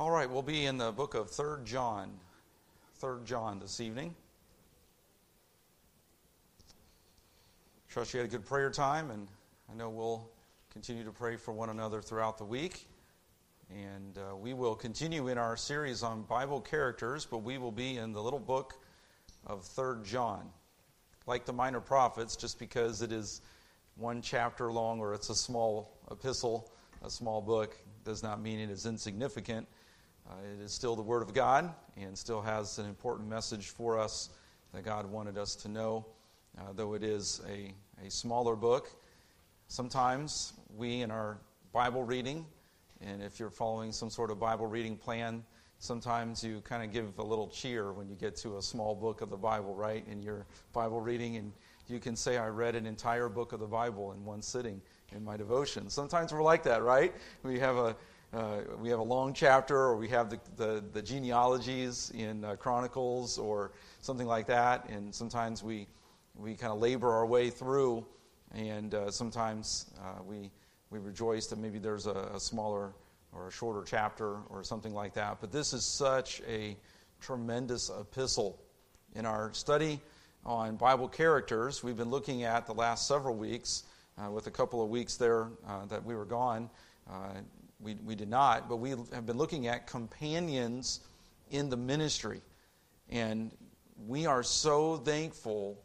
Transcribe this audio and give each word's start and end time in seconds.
All 0.00 0.10
right, 0.10 0.30
we'll 0.30 0.40
be 0.40 0.64
in 0.64 0.78
the 0.78 0.92
book 0.92 1.12
of 1.12 1.30
3rd 1.30 1.64
John. 1.64 2.10
3rd 3.02 3.26
John 3.26 3.60
this 3.60 3.80
evening. 3.80 4.14
Trust 7.86 8.14
you 8.14 8.20
had 8.20 8.26
a 8.26 8.32
good 8.32 8.46
prayer 8.46 8.70
time, 8.70 9.10
and 9.10 9.28
I 9.70 9.74
know 9.74 9.90
we'll 9.90 10.26
continue 10.72 11.04
to 11.04 11.10
pray 11.10 11.36
for 11.36 11.52
one 11.52 11.68
another 11.68 12.00
throughout 12.00 12.38
the 12.38 12.46
week. 12.46 12.86
And 13.70 14.16
uh, 14.16 14.34
we 14.36 14.54
will 14.54 14.74
continue 14.74 15.28
in 15.28 15.36
our 15.36 15.54
series 15.54 16.02
on 16.02 16.22
Bible 16.22 16.62
characters, 16.62 17.26
but 17.26 17.42
we 17.42 17.58
will 17.58 17.70
be 17.70 17.98
in 17.98 18.14
the 18.14 18.22
little 18.22 18.38
book 18.38 18.76
of 19.46 19.64
3rd 19.64 20.06
John. 20.06 20.48
Like 21.26 21.44
the 21.44 21.52
minor 21.52 21.80
prophets, 21.80 22.36
just 22.36 22.58
because 22.58 23.02
it 23.02 23.12
is 23.12 23.42
one 23.96 24.22
chapter 24.22 24.72
long 24.72 24.98
or 24.98 25.12
it's 25.12 25.28
a 25.28 25.34
small 25.34 25.98
epistle, 26.10 26.72
a 27.04 27.10
small 27.10 27.42
book, 27.42 27.76
does 28.02 28.22
not 28.22 28.40
mean 28.40 28.58
it 28.58 28.70
is 28.70 28.86
insignificant. 28.86 29.68
Uh, 30.30 30.34
it 30.54 30.62
is 30.62 30.70
still 30.70 30.94
the 30.94 31.02
Word 31.02 31.22
of 31.22 31.34
God 31.34 31.74
and 31.96 32.16
still 32.16 32.40
has 32.40 32.78
an 32.78 32.86
important 32.86 33.28
message 33.28 33.70
for 33.70 33.98
us 33.98 34.30
that 34.72 34.84
God 34.84 35.04
wanted 35.06 35.36
us 35.36 35.56
to 35.56 35.68
know, 35.68 36.06
uh, 36.56 36.72
though 36.72 36.94
it 36.94 37.02
is 37.02 37.40
a, 37.48 37.74
a 38.06 38.08
smaller 38.08 38.54
book. 38.54 38.90
Sometimes 39.66 40.52
we, 40.76 41.02
in 41.02 41.10
our 41.10 41.38
Bible 41.72 42.04
reading, 42.04 42.46
and 43.00 43.20
if 43.20 43.40
you're 43.40 43.50
following 43.50 43.90
some 43.90 44.08
sort 44.08 44.30
of 44.30 44.38
Bible 44.38 44.68
reading 44.68 44.96
plan, 44.96 45.42
sometimes 45.80 46.44
you 46.44 46.60
kind 46.60 46.84
of 46.84 46.92
give 46.92 47.18
a 47.18 47.24
little 47.24 47.48
cheer 47.48 47.92
when 47.92 48.08
you 48.08 48.14
get 48.14 48.36
to 48.36 48.58
a 48.58 48.62
small 48.62 48.94
book 48.94 49.22
of 49.22 49.30
the 49.30 49.36
Bible, 49.36 49.74
right, 49.74 50.06
in 50.08 50.22
your 50.22 50.46
Bible 50.72 51.00
reading, 51.00 51.38
and 51.38 51.50
you 51.88 51.98
can 51.98 52.14
say, 52.14 52.36
I 52.36 52.46
read 52.46 52.76
an 52.76 52.86
entire 52.86 53.28
book 53.28 53.52
of 53.52 53.58
the 53.58 53.66
Bible 53.66 54.12
in 54.12 54.24
one 54.24 54.42
sitting 54.42 54.80
in 55.10 55.24
my 55.24 55.36
devotion. 55.36 55.90
Sometimes 55.90 56.32
we're 56.32 56.42
like 56.42 56.62
that, 56.62 56.84
right? 56.84 57.12
We 57.42 57.58
have 57.58 57.76
a 57.76 57.96
uh, 58.32 58.60
we 58.78 58.88
have 58.88 59.00
a 59.00 59.04
long 59.04 59.32
chapter, 59.32 59.76
or 59.76 59.96
we 59.96 60.08
have 60.08 60.30
the, 60.30 60.38
the, 60.56 60.84
the 60.92 61.02
genealogies 61.02 62.12
in 62.14 62.44
uh, 62.44 62.54
Chronicles, 62.56 63.38
or 63.38 63.72
something 64.02 64.26
like 64.26 64.46
that. 64.46 64.88
And 64.88 65.12
sometimes 65.12 65.64
we, 65.64 65.88
we 66.36 66.54
kind 66.54 66.72
of 66.72 66.78
labor 66.78 67.10
our 67.10 67.26
way 67.26 67.50
through, 67.50 68.06
and 68.54 68.94
uh, 68.94 69.10
sometimes 69.10 69.90
uh, 70.00 70.22
we, 70.24 70.50
we 70.90 71.00
rejoice 71.00 71.48
that 71.48 71.58
maybe 71.58 71.78
there's 71.78 72.06
a, 72.06 72.30
a, 72.34 72.38
smaller 72.38 72.92
or 73.32 73.48
a 73.48 73.50
shorter 73.50 73.84
chapter 73.84 74.36
or 74.48 74.62
something 74.62 74.94
like 74.94 75.14
that. 75.14 75.38
But 75.40 75.50
this 75.50 75.72
is 75.72 75.84
such 75.84 76.40
a 76.48 76.76
tremendous 77.20 77.90
epistle. 77.90 78.60
In 79.16 79.26
our 79.26 79.52
study 79.52 80.00
on 80.44 80.76
Bible 80.76 81.08
characters, 81.08 81.82
we've 81.82 81.96
been 81.96 82.10
looking 82.10 82.44
at 82.44 82.64
the 82.64 82.74
last 82.74 83.08
several 83.08 83.34
weeks, 83.34 83.82
uh, 84.18 84.30
with 84.30 84.46
a 84.46 84.52
couple 84.52 84.80
of 84.84 84.88
weeks 84.88 85.16
there 85.16 85.48
uh, 85.66 85.84
that 85.86 86.04
we 86.04 86.14
were 86.14 86.24
gone 86.24 86.70
we, 87.82 87.96
we 88.04 88.14
did 88.14 88.28
not, 88.28 88.68
but 88.68 88.76
we 88.76 88.90
have 88.90 89.26
been 89.26 89.38
looking 89.38 89.66
at 89.66 89.86
companions 89.86 91.00
in 91.50 91.70
the 91.70 91.76
ministry. 91.76 92.40
And 93.08 93.50
we 94.06 94.26
are 94.26 94.42
so 94.42 94.96
thankful 94.96 95.78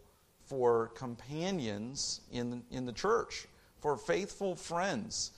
for 0.45 0.89
companions 0.89 2.21
in, 2.31 2.63
in 2.71 2.85
the 2.85 2.91
church, 2.91 3.47
for 3.79 3.97
faithful 3.97 4.55
friends 4.55 5.31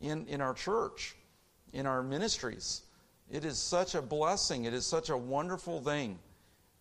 in, 0.00 0.26
in 0.26 0.40
our 0.40 0.54
church, 0.54 1.16
in 1.72 1.86
our 1.86 2.02
ministries. 2.02 2.82
It 3.30 3.44
is 3.44 3.58
such 3.58 3.94
a 3.94 4.02
blessing. 4.02 4.64
It 4.64 4.74
is 4.74 4.86
such 4.86 5.10
a 5.10 5.16
wonderful 5.16 5.80
thing 5.80 6.18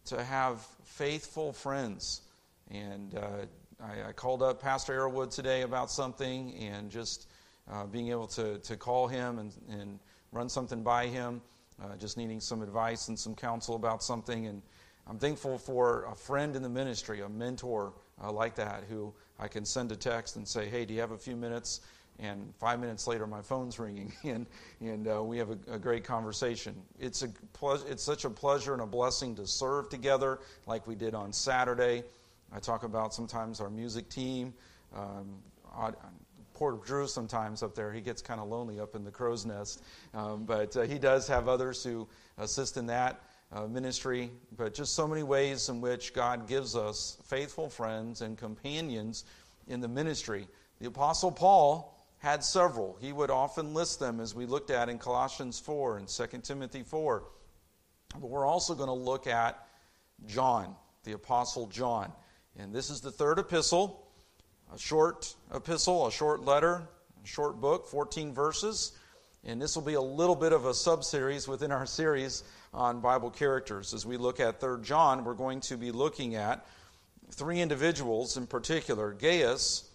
to 0.06 0.24
have 0.24 0.66
faithful 0.84 1.54
friends. 1.54 2.22
And 2.70 3.16
uh, 3.16 3.46
I, 3.84 4.10
I, 4.10 4.12
called 4.14 4.44
up 4.44 4.62
Pastor 4.62 5.00
Arrowwood 5.00 5.34
today 5.34 5.62
about 5.62 5.90
something 5.90 6.54
and 6.56 6.90
just 6.90 7.28
uh, 7.72 7.86
being 7.86 8.10
able 8.10 8.28
to, 8.28 8.58
to 8.60 8.76
call 8.76 9.08
him 9.08 9.40
and, 9.40 9.54
and 9.70 10.00
run 10.32 10.50
something 10.50 10.84
by 10.84 11.08
him, 11.08 11.42
uh, 11.82 11.96
just 11.98 12.18
needing 12.18 12.40
some 12.40 12.62
advice 12.62 13.08
and 13.08 13.18
some 13.18 13.36
counsel 13.36 13.76
about 13.76 14.04
something. 14.04 14.48
And 14.48 14.62
I'm 15.08 15.18
thankful 15.18 15.58
for 15.58 16.06
a 16.06 16.16
friend 16.16 16.56
in 16.56 16.62
the 16.62 16.70
ministry, 16.70 17.22
a 17.22 17.30
mentor 17.30 17.94
uh, 18.24 18.32
like 18.32 18.56
that, 18.56 18.84
who 18.90 19.14
I 19.40 19.48
can 19.48 19.66
send 19.66 19.92
a 19.92 19.96
text 19.96 20.36
and 20.36 20.48
say, 20.48 20.68
hey, 20.68 20.86
do 20.86 20.94
you 20.94 21.00
have 21.00 21.12
a 21.12 21.18
few 21.18 21.36
minutes? 21.36 21.82
And 22.20 22.54
five 22.60 22.80
minutes 22.80 23.08
later, 23.08 23.26
my 23.26 23.42
phone's 23.42 23.80
ringing, 23.80 24.14
and, 24.24 24.46
and 24.82 25.08
uh, 25.08 25.24
we 25.24 25.38
have 25.38 25.50
a, 25.50 25.58
a, 25.74 25.80
great 25.80 26.04
conversation. 26.04 26.76
It's, 27.00 27.24
a 27.24 27.30
ple- 27.54 27.84
it's 27.90 28.04
such 28.04 28.24
a 28.24 28.30
pleasure 28.30 28.74
and 28.74 28.82
a 28.82 28.86
blessing 28.86 29.36
to 29.36 29.48
serve 29.48 29.90
together 29.90 30.40
like 30.68 30.86
we 30.86 30.96
did 30.96 31.16
on 31.16 31.34
Saturday. 31.34 32.04
I 32.52 32.60
talk 32.60 32.84
about 32.84 33.16
sometimes 33.16 33.60
our 33.60 33.70
music 33.70 34.10
team. 34.10 34.54
Um, 34.96 35.40
poor 36.54 36.74
Drew 36.74 37.08
sometimes 37.08 37.64
up 37.64 37.76
there. 37.76 37.92
He 37.92 38.02
gets 38.02 38.22
kind 38.22 38.40
of 38.40 38.48
lonely 38.48 38.80
up 38.80 38.96
in 38.96 39.04
the 39.04 39.12
crow's 39.12 39.46
nest. 39.46 39.84
Um, 40.14 40.46
but 40.46 40.76
uh, 40.76 40.82
he 40.82 41.00
does 41.00 41.28
have 41.28 41.48
others 41.48 41.84
who 41.84 42.08
assist 42.38 42.78
in 42.78 42.88
that 42.88 43.22
uh, 43.52 43.68
ministry. 43.68 44.32
But 44.56 44.74
just 44.74 44.96
so 44.96 45.08
many 45.08 45.24
ways 45.24 45.70
in 45.70 45.82
which 45.82 46.14
God 46.14 46.48
gives 46.48 46.76
us 46.76 47.18
faithful 47.26 47.70
friends 47.70 48.22
and 48.22 48.38
companions 48.38 49.26
in 49.68 49.80
the 49.80 49.88
ministry. 49.88 50.48
The 50.80 50.88
Apostle 50.88 51.32
Paul 51.32 51.94
had 52.18 52.44
several. 52.44 52.98
He 53.02 53.12
would 53.12 53.30
often 53.30 53.74
list 53.74 54.00
them 54.00 54.20
as 54.20 54.34
we 54.34 54.46
looked 54.46 54.72
at 54.72 54.90
in 54.90 54.98
Colossians 54.98 55.60
4 55.60 55.98
and 55.98 56.08
2 56.08 56.26
Timothy 56.42 56.84
4. 56.84 57.24
But 58.20 58.30
we're 58.30 58.46
also 58.46 58.76
going 58.76 58.88
to 58.88 58.94
look 58.94 59.28
at 59.28 59.68
John, 60.26 60.76
the 61.04 61.14
Apostle 61.14 61.68
John. 61.68 62.12
And 62.58 62.74
this 62.74 62.90
is 62.90 63.02
the 63.02 63.12
third 63.12 63.40
epistle 63.40 64.08
a 64.72 64.78
short 64.78 65.34
epistle, 65.54 66.08
a 66.08 66.12
short 66.12 66.46
letter, 66.46 66.84
a 67.24 67.28
short 67.28 67.60
book, 67.60 67.88
14 67.88 68.34
verses. 68.34 68.92
And 69.44 69.62
this 69.62 69.76
will 69.76 69.84
be 69.84 69.96
a 69.96 70.02
little 70.02 70.36
bit 70.36 70.54
of 70.54 70.66
a 70.66 70.74
sub 70.74 71.04
series 71.04 71.48
within 71.48 71.72
our 71.72 71.86
series 71.86 72.44
on 72.74 73.02
Bible 73.02 73.30
characters. 73.30 73.94
As 73.94 74.06
we 74.06 74.18
look 74.18 74.40
at 74.40 74.62
3 74.62 74.82
John, 74.84 75.26
we're 75.26 75.34
going 75.34 75.60
to 75.62 75.78
be 75.78 75.92
looking 75.92 76.36
at 76.36 76.66
three 77.32 77.60
individuals 77.60 78.38
in 78.38 78.48
particular 78.48 79.12
Gaius, 79.12 79.90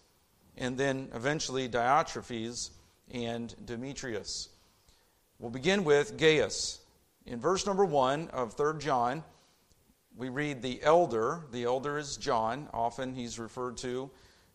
and 0.57 0.77
then 0.77 1.09
eventually 1.15 1.69
Diotrephes 1.69 2.71
and 3.11 3.55
Demetrius. 3.65 4.49
We'll 5.39 5.51
begin 5.51 5.85
with 5.85 6.19
Gaius. 6.19 6.81
In 7.27 7.41
verse 7.41 7.67
number 7.67 7.85
1 7.85 8.29
of 8.29 8.55
3 8.55 8.79
John, 8.79 9.23
we 10.17 10.31
read 10.31 10.63
the 10.63 10.83
elder. 10.83 11.45
The 11.53 11.65
elder 11.65 11.97
is 11.97 12.17
John. 12.17 12.69
Often 12.75 13.15
he's 13.15 13.39
referred 13.39 13.77
to 13.79 14.11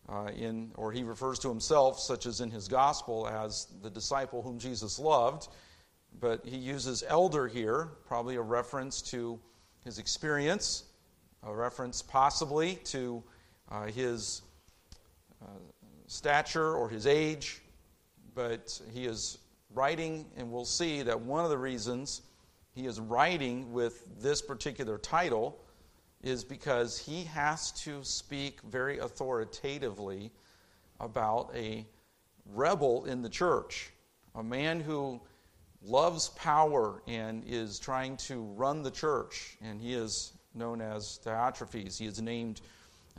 uh, 0.08 0.30
in, 0.36 0.70
or 0.76 0.92
he 0.92 1.02
refers 1.02 1.38
to 1.40 1.48
himself, 1.48 1.98
such 1.98 2.26
as 2.26 2.40
in 2.40 2.50
his 2.50 2.68
gospel, 2.68 3.26
as 3.26 3.68
the 3.82 3.90
disciple 3.90 4.42
whom 4.42 4.58
Jesus 4.58 4.98
loved. 4.98 5.48
But 6.20 6.44
he 6.44 6.56
uses 6.56 7.02
elder 7.06 7.48
here, 7.48 7.90
probably 8.06 8.36
a 8.36 8.42
reference 8.42 9.02
to 9.02 9.40
his 9.84 9.98
experience, 9.98 10.84
a 11.42 11.54
reference 11.54 12.02
possibly 12.02 12.76
to 12.84 13.22
uh, 13.70 13.86
his 13.86 14.42
uh, 15.42 15.46
stature 16.06 16.74
or 16.74 16.88
his 16.88 17.06
age. 17.06 17.60
But 18.34 18.80
he 18.92 19.06
is 19.06 19.38
writing, 19.74 20.26
and 20.36 20.50
we'll 20.50 20.64
see 20.64 21.02
that 21.02 21.20
one 21.20 21.44
of 21.44 21.50
the 21.50 21.58
reasons 21.58 22.22
he 22.74 22.86
is 22.86 23.00
writing 23.00 23.72
with 23.72 24.04
this 24.20 24.42
particular 24.42 24.98
title 24.98 25.60
is 26.24 26.42
because 26.42 26.98
he 26.98 27.24
has 27.24 27.70
to 27.72 28.02
speak 28.02 28.60
very 28.62 28.98
authoritatively 28.98 30.32
about 31.00 31.50
a 31.54 31.86
rebel 32.52 33.04
in 33.04 33.20
the 33.20 33.28
church, 33.28 33.90
a 34.34 34.42
man 34.42 34.80
who 34.80 35.20
loves 35.82 36.30
power 36.30 37.02
and 37.06 37.42
is 37.46 37.78
trying 37.78 38.16
to 38.16 38.40
run 38.56 38.82
the 38.82 38.90
church, 38.90 39.56
and 39.62 39.80
he 39.80 39.92
is 39.92 40.32
known 40.54 40.80
as 40.80 41.20
Diotrephes. 41.24 41.98
He 41.98 42.06
is 42.06 42.20
named 42.22 42.62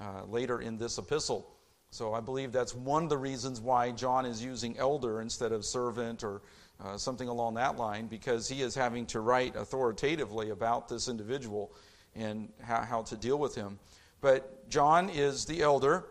uh, 0.01 0.23
later 0.27 0.61
in 0.61 0.77
this 0.77 0.97
epistle. 0.97 1.51
So 1.91 2.13
I 2.13 2.19
believe 2.19 2.51
that's 2.51 2.73
one 2.73 3.03
of 3.03 3.09
the 3.09 3.17
reasons 3.17 3.61
why 3.61 3.91
John 3.91 4.25
is 4.25 4.43
using 4.43 4.77
elder 4.77 5.21
instead 5.21 5.51
of 5.51 5.63
servant 5.63 6.23
or 6.23 6.41
uh, 6.83 6.97
something 6.97 7.27
along 7.27 7.53
that 7.53 7.77
line, 7.77 8.07
because 8.07 8.49
he 8.49 8.61
is 8.61 8.73
having 8.73 9.05
to 9.07 9.19
write 9.19 9.55
authoritatively 9.55 10.49
about 10.49 10.89
this 10.89 11.07
individual 11.07 11.71
and 12.15 12.49
how, 12.61 12.81
how 12.81 13.01
to 13.03 13.15
deal 13.15 13.37
with 13.37 13.55
him. 13.55 13.79
But 14.21 14.69
John 14.69 15.09
is 15.09 15.45
the 15.45 15.61
elder, 15.61 16.05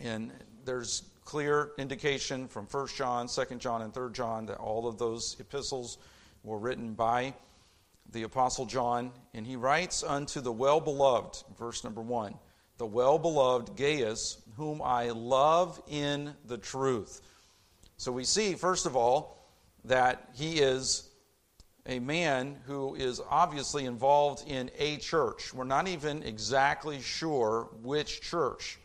and 0.00 0.32
there's 0.64 1.04
clear 1.24 1.72
indication 1.78 2.48
from 2.48 2.66
1 2.66 2.88
John, 2.96 3.26
2 3.28 3.44
John, 3.56 3.82
and 3.82 3.92
3 3.92 4.12
John 4.12 4.46
that 4.46 4.58
all 4.58 4.86
of 4.86 4.98
those 4.98 5.36
epistles 5.40 5.98
were 6.44 6.58
written 6.58 6.94
by 6.94 7.34
the 8.12 8.22
Apostle 8.22 8.66
John. 8.66 9.12
And 9.34 9.46
he 9.46 9.56
writes 9.56 10.02
unto 10.02 10.40
the 10.40 10.52
well 10.52 10.80
beloved, 10.80 11.42
verse 11.58 11.84
number 11.84 12.00
1, 12.00 12.34
the 12.78 12.86
well 12.86 13.18
beloved 13.18 13.76
Gaius, 13.76 14.38
whom 14.56 14.80
I 14.82 15.10
love 15.10 15.82
in 15.88 16.34
the 16.46 16.58
truth. 16.58 17.20
So 17.96 18.12
we 18.12 18.24
see, 18.24 18.54
first 18.54 18.86
of 18.86 18.96
all, 18.96 19.50
that 19.84 20.28
he 20.34 20.60
is 20.60 21.05
a 21.88 21.98
man 22.00 22.56
who 22.66 22.94
is 22.94 23.20
obviously 23.30 23.84
involved 23.84 24.48
in 24.48 24.70
a 24.78 24.96
church. 24.96 25.54
We're 25.54 25.64
not 25.64 25.88
even 25.88 26.22
exactly 26.22 27.00
sure 27.00 27.68
which 27.82 28.20
church, 28.20 28.78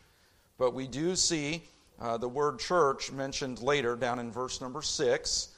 but 0.58 0.72
we 0.72 0.86
do 0.86 1.16
see 1.16 1.62
uh, 2.00 2.16
the 2.16 2.28
word 2.28 2.58
church 2.58 3.10
mentioned 3.10 3.60
later 3.60 3.96
down 3.96 4.18
in 4.18 4.30
verse 4.30 4.60
number 4.60 4.82
six. 4.82 5.48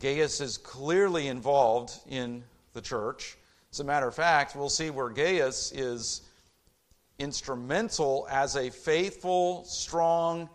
Gaius 0.00 0.40
is 0.40 0.58
clearly 0.58 1.28
involved 1.28 1.92
in 2.08 2.44
the 2.74 2.80
church. 2.80 3.36
As 3.72 3.80
a 3.80 3.84
matter 3.84 4.08
of 4.08 4.14
fact, 4.14 4.54
we'll 4.54 4.68
see 4.68 4.90
where 4.90 5.08
Gaius 5.08 5.72
is 5.72 6.22
instrumental 7.18 8.26
as 8.30 8.56
a 8.56 8.70
faithful, 8.70 9.64
strong 9.64 10.48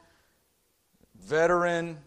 veteran, 1.20 1.98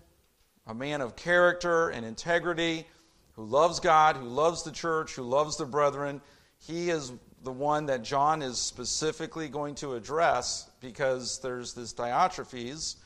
a 0.66 0.74
man 0.74 1.00
of 1.00 1.16
character 1.16 1.88
and 1.90 2.06
integrity, 2.06 2.86
who 3.36 3.44
loves 3.44 3.80
God, 3.80 4.16
who 4.16 4.28
loves 4.28 4.62
the 4.62 4.70
church, 4.70 5.14
who 5.14 5.22
loves 5.22 5.56
the 5.56 5.64
brethren. 5.64 6.20
He 6.58 6.90
is 6.90 7.12
the 7.42 7.52
one 7.52 7.86
that 7.86 8.02
John 8.02 8.42
is 8.42 8.58
specifically 8.58 9.48
going 9.48 9.74
to 9.76 9.94
address 9.94 10.70
because 10.80 11.40
there's 11.40 11.74
this 11.74 11.92
Diotrephes, 11.92 12.96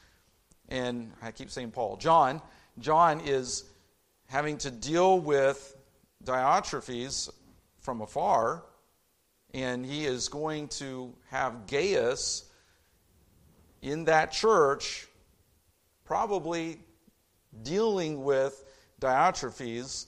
and 0.69 1.13
I 1.23 1.33
keep 1.33 1.51
saying 1.51 1.73
Paul. 1.73 1.97
John, 1.97 2.41
John 2.79 3.21
is 3.25 3.65
having 4.27 4.59
to 4.59 4.71
deal 4.71 5.19
with 5.19 5.77
Diotrephes 6.25 7.31
from 7.81 8.03
afar, 8.03 8.65
and 9.55 9.85
he 9.85 10.05
is 10.05 10.29
going 10.29 10.69
to 10.69 11.15
have 11.31 11.67
Gaius 11.67 12.45
in 13.81 14.05
that 14.05 14.31
church, 14.31 15.09
probably 16.05 16.79
dealing 17.63 18.23
with 18.23 18.65
Diotrephes 19.01 20.07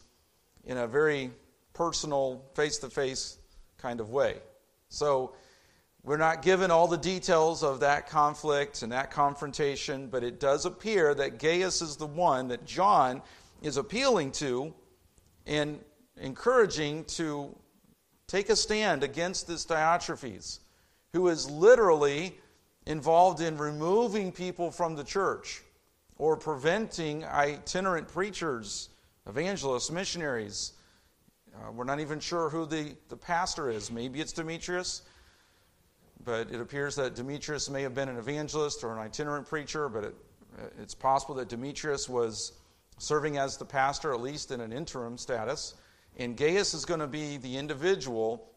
in 0.64 0.78
a 0.78 0.86
very 0.86 1.30
personal, 1.72 2.44
face 2.54 2.78
to 2.78 2.90
face 2.90 3.38
kind 3.78 4.00
of 4.00 4.10
way. 4.10 4.38
So, 4.88 5.34
we're 6.02 6.16
not 6.16 6.40
given 6.40 6.70
all 6.70 6.88
the 6.88 6.96
details 6.96 7.62
of 7.62 7.80
that 7.80 8.08
conflict 8.08 8.82
and 8.82 8.90
that 8.92 9.10
confrontation, 9.10 10.08
but 10.08 10.24
it 10.24 10.40
does 10.40 10.64
appear 10.64 11.14
that 11.14 11.38
Gaius 11.38 11.82
is 11.82 11.96
the 11.96 12.06
one 12.06 12.48
that 12.48 12.64
John 12.64 13.20
is 13.60 13.76
appealing 13.76 14.32
to 14.32 14.72
and 15.46 15.78
encouraging 16.16 17.04
to 17.04 17.54
take 18.26 18.48
a 18.48 18.56
stand 18.56 19.02
against 19.02 19.46
this 19.46 19.66
Diotrephes, 19.66 20.60
who 21.12 21.28
is 21.28 21.50
literally 21.50 22.38
involved 22.86 23.40
in 23.40 23.58
removing 23.58 24.32
people 24.32 24.70
from 24.70 24.96
the 24.96 25.04
church 25.04 25.62
or 26.16 26.36
preventing 26.36 27.24
itinerant 27.24 28.08
preachers, 28.08 28.89
evangelists, 29.30 29.90
missionaries. 29.90 30.72
Uh, 31.54 31.70
we're 31.72 31.84
not 31.84 32.00
even 32.00 32.20
sure 32.20 32.50
who 32.50 32.66
the, 32.66 32.96
the 33.08 33.16
pastor 33.16 33.70
is. 33.70 33.90
Maybe 33.90 34.20
it's 34.20 34.32
Demetrius, 34.32 35.02
but 36.24 36.50
it 36.50 36.60
appears 36.60 36.96
that 36.96 37.14
Demetrius 37.14 37.70
may 37.70 37.82
have 37.82 37.94
been 37.94 38.08
an 38.08 38.18
evangelist 38.18 38.82
or 38.84 38.92
an 38.92 38.98
itinerant 38.98 39.48
preacher, 39.48 39.88
but 39.88 40.04
it, 40.04 40.14
it's 40.80 40.94
possible 40.94 41.34
that 41.36 41.48
Demetrius 41.48 42.08
was 42.08 42.52
serving 42.98 43.38
as 43.38 43.56
the 43.56 43.64
pastor, 43.64 44.12
at 44.12 44.20
least 44.20 44.50
in 44.50 44.60
an 44.60 44.72
interim 44.72 45.16
status. 45.16 45.74
And 46.18 46.36
Gaius 46.36 46.74
is 46.74 46.84
going 46.84 47.00
to 47.00 47.06
be 47.06 47.36
the 47.36 47.56
individual 47.56 48.50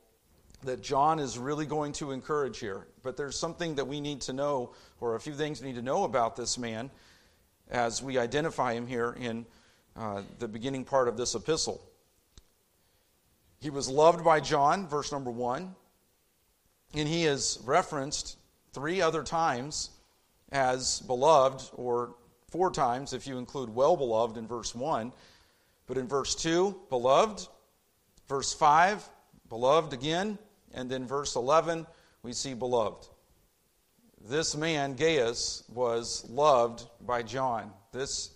that 0.63 0.81
John 0.81 1.19
is 1.19 1.37
really 1.37 1.65
going 1.65 1.93
to 1.93 2.11
encourage 2.11 2.59
here. 2.59 2.87
But 3.03 3.15
there's 3.15 3.37
something 3.37 3.75
that 3.75 3.85
we 3.85 4.01
need 4.01 4.21
to 4.21 4.33
know, 4.33 4.73
or 4.99 5.15
a 5.15 5.19
few 5.19 5.33
things 5.33 5.61
we 5.61 5.67
need 5.67 5.75
to 5.75 5.81
know 5.81 6.03
about 6.03 6.35
this 6.35 6.57
man 6.57 6.89
as 7.69 8.01
we 8.01 8.17
identify 8.17 8.73
him 8.73 8.87
here 8.87 9.15
in 9.19 9.45
uh, 9.95 10.21
the 10.39 10.47
beginning 10.47 10.83
part 10.83 11.07
of 11.07 11.17
this 11.17 11.35
epistle. 11.35 11.83
He 13.59 13.69
was 13.69 13.87
loved 13.87 14.23
by 14.23 14.39
John, 14.39 14.87
verse 14.87 15.11
number 15.11 15.31
one, 15.31 15.75
and 16.93 17.07
he 17.07 17.25
is 17.25 17.59
referenced 17.63 18.37
three 18.73 19.01
other 19.01 19.23
times 19.23 19.91
as 20.51 20.99
beloved 21.01 21.69
or 21.73 22.15
four 22.53 22.69
times 22.69 23.13
if 23.13 23.25
you 23.25 23.37
include 23.39 23.73
well 23.73 23.97
beloved 23.97 24.37
in 24.37 24.47
verse 24.47 24.75
1. 24.75 25.11
But 25.87 25.97
in 25.97 26.07
verse 26.07 26.35
2, 26.35 26.81
beloved. 26.89 27.47
Verse 28.29 28.53
5, 28.53 29.03
beloved 29.49 29.91
again. 29.91 30.37
And 30.73 30.89
then 30.89 31.05
verse 31.05 31.35
11, 31.35 31.85
we 32.21 32.31
see 32.31 32.53
beloved. 32.53 33.07
This 34.29 34.55
man, 34.55 34.93
Gaius, 34.95 35.63
was 35.67 36.25
loved 36.29 36.85
by 37.01 37.23
John. 37.23 37.71
This 37.91 38.29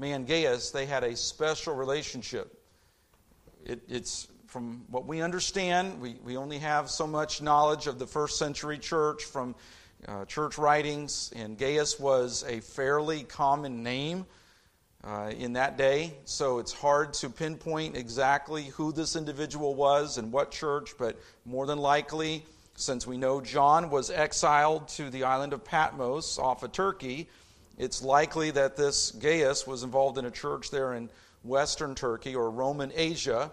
man, 0.00 0.24
Gaius, 0.24 0.70
they 0.70 0.86
had 0.86 1.04
a 1.04 1.14
special 1.14 1.74
relationship. 1.74 2.58
It, 3.66 3.82
it's 3.86 4.28
from 4.46 4.82
what 4.88 5.04
we 5.04 5.20
understand, 5.20 6.00
we, 6.00 6.16
we 6.24 6.38
only 6.38 6.58
have 6.58 6.88
so 6.88 7.06
much 7.06 7.42
knowledge 7.42 7.86
of 7.86 7.98
the 7.98 8.06
first 8.06 8.38
century 8.38 8.78
church 8.78 9.24
from 9.24 9.54
uh, 10.08 10.24
church 10.24 10.56
writings, 10.56 11.30
and 11.36 11.58
Gaius 11.58 12.00
was 12.00 12.44
a 12.48 12.60
fairly 12.60 13.24
common 13.24 13.82
name 13.82 14.24
uh, 15.04 15.32
in 15.36 15.52
that 15.52 15.76
day, 15.76 16.14
so 16.24 16.58
it's 16.60 16.72
hard 16.72 17.12
to 17.14 17.28
pinpoint 17.28 17.94
exactly 17.94 18.64
who 18.64 18.92
this 18.92 19.16
individual 19.16 19.74
was 19.74 20.16
and 20.16 20.32
what 20.32 20.50
church, 20.50 20.92
but 20.98 21.20
more 21.44 21.66
than 21.66 21.78
likely, 21.78 22.42
since 22.74 23.06
we 23.06 23.18
know 23.18 23.42
John 23.42 23.90
was 23.90 24.10
exiled 24.10 24.88
to 24.88 25.10
the 25.10 25.24
island 25.24 25.52
of 25.52 25.62
Patmos 25.62 26.38
off 26.38 26.62
of 26.62 26.72
Turkey, 26.72 27.28
it's 27.80 28.02
likely 28.02 28.50
that 28.50 28.76
this 28.76 29.10
Gaius 29.12 29.66
was 29.66 29.82
involved 29.82 30.18
in 30.18 30.26
a 30.26 30.30
church 30.30 30.70
there 30.70 30.92
in 30.92 31.08
western 31.42 31.94
Turkey 31.94 32.34
or 32.34 32.50
Roman 32.50 32.92
Asia. 32.94 33.50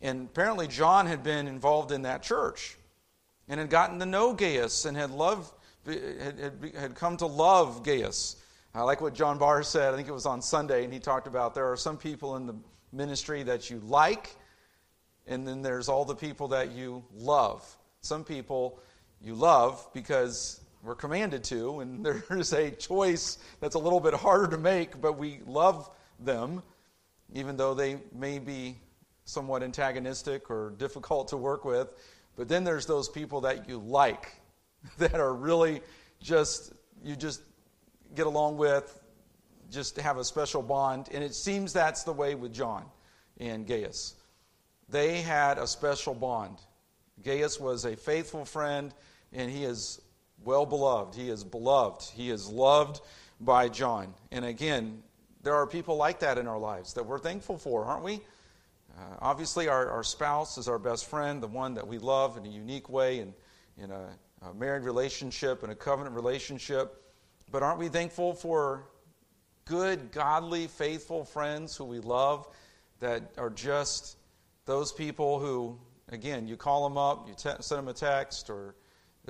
And 0.00 0.28
apparently, 0.30 0.68
John 0.68 1.06
had 1.06 1.24
been 1.24 1.48
involved 1.48 1.90
in 1.90 2.02
that 2.02 2.22
church 2.22 2.76
and 3.48 3.58
had 3.58 3.68
gotten 3.68 3.98
to 3.98 4.06
know 4.06 4.32
Gaius 4.34 4.84
and 4.84 4.96
had 4.96 5.10
loved 5.10 5.52
had, 5.84 6.38
had, 6.38 6.72
had 6.78 6.94
come 6.94 7.16
to 7.16 7.26
love 7.26 7.82
Gaius. 7.82 8.36
I 8.72 8.82
like 8.82 9.00
what 9.00 9.14
John 9.14 9.36
Barr 9.36 9.64
said, 9.64 9.92
I 9.92 9.96
think 9.96 10.06
it 10.06 10.12
was 10.12 10.26
on 10.26 10.40
Sunday, 10.40 10.84
and 10.84 10.92
he 10.92 11.00
talked 11.00 11.26
about 11.26 11.54
there 11.54 11.72
are 11.72 11.76
some 11.76 11.96
people 11.96 12.36
in 12.36 12.46
the 12.46 12.54
ministry 12.92 13.42
that 13.42 13.68
you 13.68 13.80
like, 13.84 14.36
and 15.26 15.48
then 15.48 15.60
there's 15.60 15.88
all 15.88 16.04
the 16.04 16.14
people 16.14 16.46
that 16.48 16.70
you 16.70 17.02
love. 17.16 17.66
Some 18.00 18.22
people 18.22 18.78
you 19.20 19.34
love 19.34 19.88
because 19.92 20.60
we're 20.82 20.94
commanded 20.94 21.44
to, 21.44 21.80
and 21.80 22.04
there's 22.28 22.52
a 22.52 22.70
choice 22.70 23.38
that's 23.60 23.74
a 23.74 23.78
little 23.78 24.00
bit 24.00 24.14
harder 24.14 24.48
to 24.48 24.58
make, 24.58 25.00
but 25.00 25.18
we 25.18 25.40
love 25.46 25.90
them, 26.18 26.62
even 27.32 27.56
though 27.56 27.74
they 27.74 27.98
may 28.14 28.38
be 28.38 28.76
somewhat 29.24 29.62
antagonistic 29.62 30.50
or 30.50 30.74
difficult 30.78 31.28
to 31.28 31.36
work 31.36 31.64
with. 31.64 31.94
But 32.36 32.48
then 32.48 32.64
there's 32.64 32.86
those 32.86 33.08
people 33.08 33.42
that 33.42 33.68
you 33.68 33.78
like, 33.78 34.40
that 34.98 35.14
are 35.14 35.34
really 35.34 35.82
just, 36.20 36.72
you 37.04 37.16
just 37.16 37.42
get 38.14 38.26
along 38.26 38.56
with, 38.56 39.00
just 39.70 39.96
have 39.98 40.16
a 40.16 40.24
special 40.24 40.62
bond. 40.62 41.08
And 41.12 41.22
it 41.22 41.34
seems 41.34 41.72
that's 41.72 42.02
the 42.02 42.12
way 42.12 42.34
with 42.34 42.52
John 42.52 42.84
and 43.38 43.66
Gaius. 43.66 44.14
They 44.88 45.20
had 45.20 45.58
a 45.58 45.66
special 45.66 46.14
bond. 46.14 46.58
Gaius 47.22 47.60
was 47.60 47.84
a 47.84 47.94
faithful 47.94 48.44
friend, 48.44 48.92
and 49.32 49.50
he 49.50 49.64
is 49.64 50.00
well 50.44 50.66
beloved. 50.66 51.14
He 51.14 51.28
is 51.28 51.44
beloved. 51.44 52.02
He 52.02 52.30
is 52.30 52.48
loved 52.48 53.00
by 53.40 53.68
John. 53.68 54.14
And 54.30 54.44
again, 54.44 55.02
there 55.42 55.54
are 55.54 55.66
people 55.66 55.96
like 55.96 56.20
that 56.20 56.38
in 56.38 56.46
our 56.46 56.58
lives 56.58 56.94
that 56.94 57.04
we're 57.04 57.18
thankful 57.18 57.58
for, 57.58 57.84
aren't 57.84 58.04
we? 58.04 58.20
Uh, 58.96 59.16
obviously, 59.20 59.68
our, 59.68 59.88
our 59.88 60.02
spouse 60.04 60.58
is 60.58 60.68
our 60.68 60.78
best 60.78 61.06
friend, 61.06 61.42
the 61.42 61.46
one 61.46 61.74
that 61.74 61.86
we 61.86 61.98
love 61.98 62.36
in 62.36 62.44
a 62.44 62.48
unique 62.48 62.88
way 62.88 63.20
and 63.20 63.32
in 63.78 63.90
a 63.90 64.10
a 64.42 64.54
married 64.54 64.84
relationship 64.84 65.62
and 65.62 65.70
a 65.70 65.74
covenant 65.74 66.14
relationship. 66.14 67.02
But 67.50 67.62
aren't 67.62 67.78
we 67.78 67.88
thankful 67.88 68.34
for 68.34 68.86
good, 69.66 70.12
godly, 70.12 70.66
faithful 70.66 71.24
friends 71.24 71.76
who 71.76 71.84
we 71.84 71.98
love 71.98 72.48
that 73.00 73.22
are 73.36 73.50
just 73.50 74.16
those 74.66 74.92
people 74.92 75.38
who, 75.38 75.78
again, 76.10 76.46
you 76.46 76.56
call 76.56 76.88
them 76.88 76.96
up, 76.96 77.28
you 77.28 77.34
te- 77.34 77.60
send 77.60 77.80
them 77.80 77.88
a 77.88 77.92
text, 77.92 78.50
or 78.50 78.74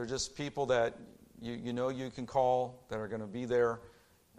they're 0.00 0.06
just 0.06 0.34
people 0.34 0.64
that 0.64 0.96
you, 1.42 1.52
you 1.62 1.74
know 1.74 1.90
you 1.90 2.08
can 2.08 2.24
call 2.24 2.82
that 2.88 2.98
are 2.98 3.06
going 3.06 3.20
to 3.20 3.26
be 3.26 3.44
there, 3.44 3.80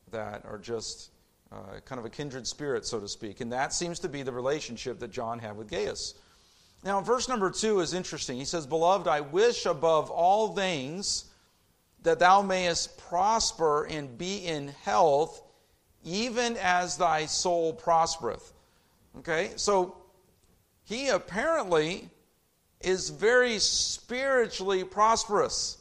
that 0.10 0.44
are 0.44 0.58
just 0.58 1.12
uh, 1.52 1.80
kind 1.86 2.00
of 2.00 2.06
a 2.06 2.10
kindred 2.10 2.48
spirit, 2.48 2.84
so 2.84 3.00
to 3.00 3.08
speak. 3.08 3.42
And 3.42 3.54
that 3.54 3.72
seems 3.72 4.00
to 4.00 4.10
be 4.10 4.24
the 4.24 4.32
relationship 4.32 4.98
that 5.02 5.12
John 5.12 5.38
had 5.38 5.56
with 5.56 5.70
Gaius. 5.70 6.16
Now, 6.84 7.00
verse 7.00 7.30
number 7.30 7.52
two 7.52 7.80
is 7.80 7.94
interesting. 7.94 8.38
He 8.38 8.46
says, 8.46 8.66
Beloved, 8.66 9.08
I 9.08 9.22
wish 9.22 9.68
above 9.68 10.10
all 10.10 10.56
things 10.56 11.26
that 12.02 12.18
thou 12.18 12.42
mayest 12.42 12.98
prosper 12.98 13.86
and 13.86 14.18
be 14.18 14.38
in 14.38 14.70
health, 14.84 15.44
even 16.04 16.58
as 16.58 16.98
thy 16.98 17.28
soul 17.28 17.72
prospereth. 17.72 18.52
Okay, 19.20 19.52
so 19.58 19.96
he 20.86 21.10
apparently 21.10 22.10
is 22.84 23.10
very 23.10 23.60
spiritually 23.60 24.84
prosperous. 24.84 25.78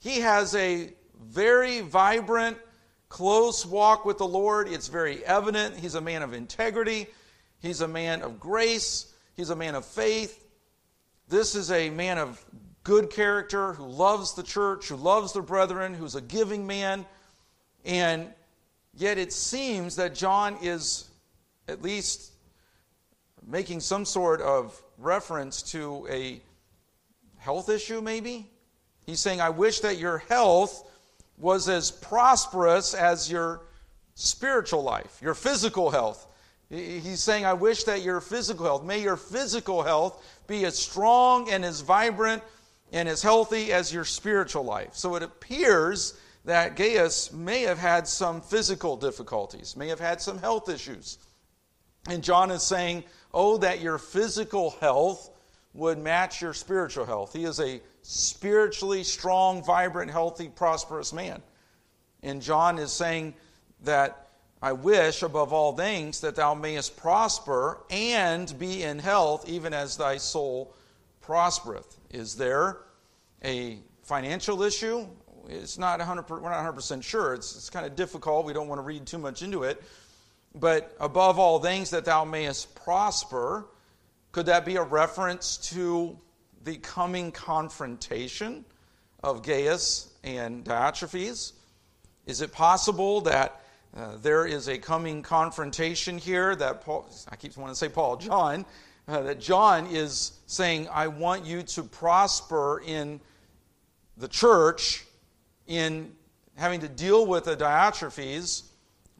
He 0.00 0.20
has 0.20 0.54
a 0.54 0.92
very 1.20 1.80
vibrant, 1.80 2.58
close 3.08 3.64
walk 3.64 4.04
with 4.04 4.18
the 4.18 4.26
Lord. 4.26 4.68
It's 4.68 4.88
very 4.88 5.24
evident. 5.24 5.76
He's 5.76 5.94
a 5.94 6.00
man 6.00 6.22
of 6.22 6.34
integrity, 6.34 7.06
he's 7.60 7.80
a 7.80 7.88
man 7.88 8.22
of 8.22 8.38
grace. 8.40 9.10
He's 9.36 9.50
a 9.50 9.56
man 9.56 9.74
of 9.74 9.84
faith. 9.84 10.44
This 11.28 11.54
is 11.54 11.70
a 11.70 11.90
man 11.90 12.18
of 12.18 12.44
good 12.84 13.10
character 13.10 13.72
who 13.72 13.86
loves 13.86 14.34
the 14.34 14.42
church, 14.42 14.88
who 14.88 14.96
loves 14.96 15.32
the 15.32 15.42
brethren, 15.42 15.94
who's 15.94 16.14
a 16.14 16.20
giving 16.20 16.66
man. 16.66 17.04
And 17.84 18.28
yet 18.94 19.18
it 19.18 19.32
seems 19.32 19.96
that 19.96 20.14
John 20.14 20.58
is 20.62 21.08
at 21.66 21.82
least 21.82 22.32
making 23.46 23.80
some 23.80 24.04
sort 24.04 24.40
of 24.40 24.80
reference 24.98 25.62
to 25.72 26.06
a 26.10 26.40
health 27.38 27.68
issue, 27.68 28.00
maybe. 28.00 28.50
He's 29.06 29.20
saying, 29.20 29.40
I 29.40 29.50
wish 29.50 29.80
that 29.80 29.98
your 29.98 30.18
health 30.18 30.90
was 31.36 31.68
as 31.68 31.90
prosperous 31.90 32.94
as 32.94 33.30
your 33.30 33.62
spiritual 34.14 34.82
life, 34.82 35.18
your 35.20 35.34
physical 35.34 35.90
health. 35.90 36.26
He's 36.70 37.22
saying, 37.22 37.44
I 37.44 37.52
wish 37.52 37.84
that 37.84 38.02
your 38.02 38.20
physical 38.20 38.64
health, 38.64 38.84
may 38.84 39.02
your 39.02 39.16
physical 39.16 39.82
health 39.82 40.24
be 40.46 40.64
as 40.64 40.78
strong 40.78 41.50
and 41.50 41.64
as 41.64 41.80
vibrant 41.80 42.42
and 42.92 43.08
as 43.08 43.22
healthy 43.22 43.72
as 43.72 43.92
your 43.92 44.04
spiritual 44.04 44.64
life. 44.64 44.94
So 44.94 45.14
it 45.16 45.22
appears 45.22 46.18
that 46.44 46.76
Gaius 46.76 47.32
may 47.32 47.62
have 47.62 47.78
had 47.78 48.06
some 48.06 48.40
physical 48.40 48.96
difficulties, 48.96 49.76
may 49.76 49.88
have 49.88 50.00
had 50.00 50.20
some 50.20 50.38
health 50.38 50.68
issues. 50.68 51.18
And 52.08 52.22
John 52.22 52.50
is 52.50 52.62
saying, 52.62 53.04
Oh, 53.32 53.56
that 53.58 53.80
your 53.80 53.98
physical 53.98 54.70
health 54.80 55.30
would 55.72 55.98
match 55.98 56.40
your 56.40 56.54
spiritual 56.54 57.04
health. 57.04 57.32
He 57.32 57.44
is 57.44 57.58
a 57.58 57.80
spiritually 58.02 59.02
strong, 59.02 59.64
vibrant, 59.64 60.10
healthy, 60.10 60.48
prosperous 60.48 61.12
man. 61.12 61.42
And 62.22 62.40
John 62.40 62.78
is 62.78 62.92
saying 62.92 63.34
that 63.82 64.28
I 64.62 64.72
wish 64.72 65.22
above 65.22 65.52
all 65.52 65.76
things 65.76 66.20
that 66.20 66.36
thou 66.36 66.54
mayest 66.54 66.96
prosper 66.96 67.80
and 67.90 68.56
be 68.58 68.82
in 68.82 68.98
health, 68.98 69.48
even 69.48 69.74
as 69.74 69.96
thy 69.96 70.16
soul 70.16 70.72
prospereth. 71.20 71.98
Is 72.10 72.36
there 72.36 72.78
a 73.44 73.78
financial 74.04 74.62
issue? 74.62 75.06
It's 75.48 75.76
not 75.76 75.98
100, 75.98 76.30
we're 76.30 76.40
not 76.48 76.74
100% 76.74 77.02
sure. 77.02 77.34
It's, 77.34 77.56
it's 77.56 77.68
kind 77.68 77.84
of 77.84 77.96
difficult. 77.96 78.46
We 78.46 78.52
don't 78.52 78.68
want 78.68 78.78
to 78.78 78.84
read 78.84 79.04
too 79.06 79.18
much 79.18 79.42
into 79.42 79.64
it. 79.64 79.82
But 80.54 80.94
above 81.00 81.38
all 81.38 81.58
things 81.58 81.90
that 81.90 82.04
thou 82.04 82.24
mayest 82.24 82.74
prosper, 82.74 83.66
could 84.30 84.46
that 84.46 84.64
be 84.64 84.76
a 84.76 84.82
reference 84.82 85.56
to 85.70 86.18
the 86.62 86.76
coming 86.76 87.32
confrontation 87.32 88.64
of 89.22 89.42
Gaius 89.42 90.12
and 90.22 90.64
Diotrephes? 90.64 91.52
Is 92.26 92.40
it 92.40 92.52
possible 92.52 93.20
that 93.22 93.60
uh, 93.96 94.16
there 94.22 94.46
is 94.46 94.68
a 94.68 94.78
coming 94.78 95.22
confrontation 95.22 96.18
here 96.18 96.56
that 96.56 96.80
Paul, 96.80 97.08
I 97.28 97.36
keep 97.36 97.56
wanting 97.56 97.74
to 97.74 97.78
say 97.78 97.88
Paul, 97.88 98.16
John, 98.16 98.64
uh, 99.06 99.22
that 99.22 99.40
John 99.40 99.86
is 99.86 100.32
saying, 100.46 100.88
I 100.88 101.08
want 101.08 101.44
you 101.44 101.62
to 101.62 101.82
prosper 101.82 102.82
in 102.84 103.20
the 104.16 104.28
church 104.28 105.04
in 105.66 106.12
having 106.56 106.80
to 106.80 106.88
deal 106.88 107.26
with 107.26 107.44
the 107.44 107.56
Diotrephes. 107.56 108.62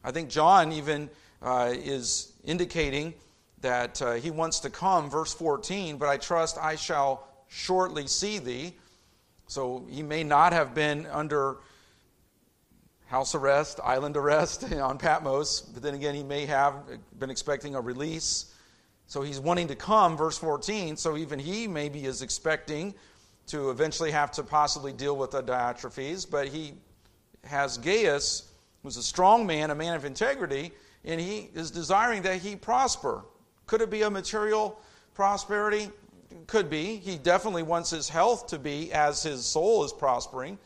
I 0.03 0.11
think 0.11 0.29
John 0.29 0.71
even 0.71 1.09
uh, 1.41 1.73
is 1.73 2.33
indicating 2.43 3.13
that 3.61 4.01
uh, 4.01 4.13
he 4.13 4.31
wants 4.31 4.59
to 4.59 4.69
come, 4.69 5.09
verse 5.09 5.33
14, 5.33 5.97
but 5.97 6.07
I 6.07 6.17
trust 6.17 6.57
I 6.57 6.75
shall 6.75 7.27
shortly 7.47 8.07
see 8.07 8.39
thee. 8.39 8.73
So 9.47 9.85
he 9.89 10.03
may 10.03 10.23
not 10.23 10.53
have 10.53 10.73
been 10.73 11.05
under 11.07 11.57
house 13.07 13.35
arrest, 13.35 13.79
island 13.83 14.17
arrest 14.17 14.71
on 14.73 14.97
Patmos, 14.97 15.61
but 15.61 15.81
then 15.81 15.93
again, 15.93 16.15
he 16.15 16.23
may 16.23 16.45
have 16.45 16.75
been 17.19 17.29
expecting 17.29 17.75
a 17.75 17.81
release. 17.81 18.53
So 19.07 19.21
he's 19.21 19.39
wanting 19.39 19.67
to 19.67 19.75
come, 19.75 20.17
verse 20.17 20.37
14. 20.37 20.97
So 20.97 21.15
even 21.17 21.37
he 21.37 21.67
maybe 21.67 22.05
is 22.05 22.21
expecting 22.21 22.95
to 23.47 23.69
eventually 23.69 24.11
have 24.11 24.31
to 24.31 24.43
possibly 24.43 24.91
deal 24.91 25.15
with 25.15 25.31
the 25.31 25.43
Diotrephes, 25.43 26.29
but 26.29 26.47
he 26.47 26.73
has 27.43 27.77
Gaius, 27.77 28.51
who's 28.81 28.97
a 28.97 29.03
strong 29.03 29.45
man, 29.45 29.69
a 29.69 29.75
man 29.75 29.93
of 29.93 30.03
integrity, 30.03 30.71
and 31.05 31.21
he 31.21 31.49
is 31.53 31.71
desiring 31.71 32.23
that 32.23 32.41
he 32.41 32.55
prosper. 32.55 33.23
Could 33.67 33.81
it 33.81 33.89
be 33.89 34.01
a 34.01 34.09
material 34.09 34.79
prosperity? 35.13 35.89
Could 36.47 36.69
be. 36.69 36.97
He 36.97 37.17
definitely 37.17 37.63
wants 37.63 37.89
his 37.89 38.09
health 38.09 38.47
to 38.47 38.59
be 38.59 38.91
as 38.91 39.23
his 39.23 39.45
soul 39.45 39.83
is 39.83 39.93
prospering. 39.93 40.57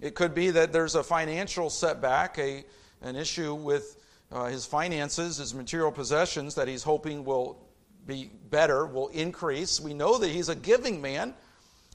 It 0.00 0.14
could 0.14 0.34
be 0.34 0.50
that 0.50 0.72
there's 0.72 0.94
a 0.94 1.02
financial 1.02 1.70
setback, 1.70 2.38
a, 2.38 2.64
an 3.00 3.16
issue 3.16 3.54
with 3.54 3.96
uh, 4.30 4.46
his 4.46 4.66
finances, 4.66 5.38
his 5.38 5.54
material 5.54 5.90
possessions 5.90 6.54
that 6.56 6.68
he's 6.68 6.82
hoping 6.82 7.24
will 7.24 7.64
be 8.06 8.30
better, 8.50 8.86
will 8.86 9.08
increase. 9.08 9.80
We 9.80 9.94
know 9.94 10.18
that 10.18 10.28
he's 10.28 10.48
a 10.48 10.54
giving 10.54 11.00
man. 11.00 11.34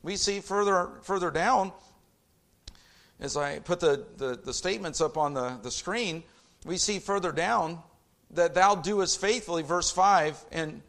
We 0.01 0.15
see 0.15 0.39
further, 0.39 0.89
further 1.03 1.29
down, 1.29 1.71
as 3.19 3.37
I 3.37 3.59
put 3.59 3.79
the, 3.79 4.05
the, 4.17 4.39
the 4.43 4.53
statements 4.53 4.99
up 4.99 5.15
on 5.15 5.33
the, 5.33 5.59
the 5.61 5.69
screen, 5.69 6.23
we 6.65 6.77
see 6.77 6.99
further 6.99 7.31
down 7.31 7.79
that 8.31 8.53
thou 8.53 8.75
doest 8.75 9.19
faithfully, 9.19 9.63
verse 9.63 9.91
5, 9.91 10.45
and 10.51 10.81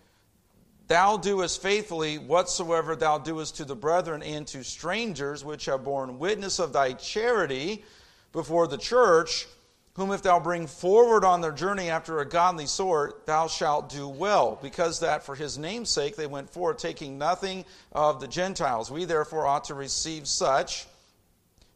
thou 0.88 1.16
doest 1.16 1.62
faithfully 1.62 2.18
whatsoever 2.18 2.94
thou 2.94 3.18
doest 3.18 3.56
to 3.56 3.64
the 3.64 3.74
brethren 3.74 4.22
and 4.22 4.46
to 4.48 4.62
strangers 4.62 5.44
which 5.44 5.64
have 5.64 5.84
borne 5.84 6.18
witness 6.18 6.58
of 6.58 6.72
thy 6.72 6.92
charity 6.92 7.84
before 8.32 8.66
the 8.66 8.78
church, 8.78 9.46
whom 9.94 10.12
if 10.12 10.22
thou 10.22 10.40
bring 10.40 10.66
forward 10.66 11.24
on 11.24 11.40
their 11.40 11.52
journey 11.52 11.90
after 11.90 12.20
a 12.20 12.28
godly 12.28 12.66
sort, 12.66 13.26
thou 13.26 13.46
shalt 13.46 13.88
do 13.88 14.08
well, 14.08 14.58
because 14.62 15.00
that 15.00 15.22
for 15.22 15.34
his 15.34 15.58
name's 15.58 15.90
sake 15.90 16.16
they 16.16 16.26
went 16.26 16.48
forth, 16.48 16.78
taking 16.78 17.18
nothing 17.18 17.64
of 17.92 18.20
the 18.20 18.28
Gentiles. 18.28 18.90
We 18.90 19.04
therefore 19.04 19.46
ought 19.46 19.64
to 19.64 19.74
receive 19.74 20.26
such 20.26 20.86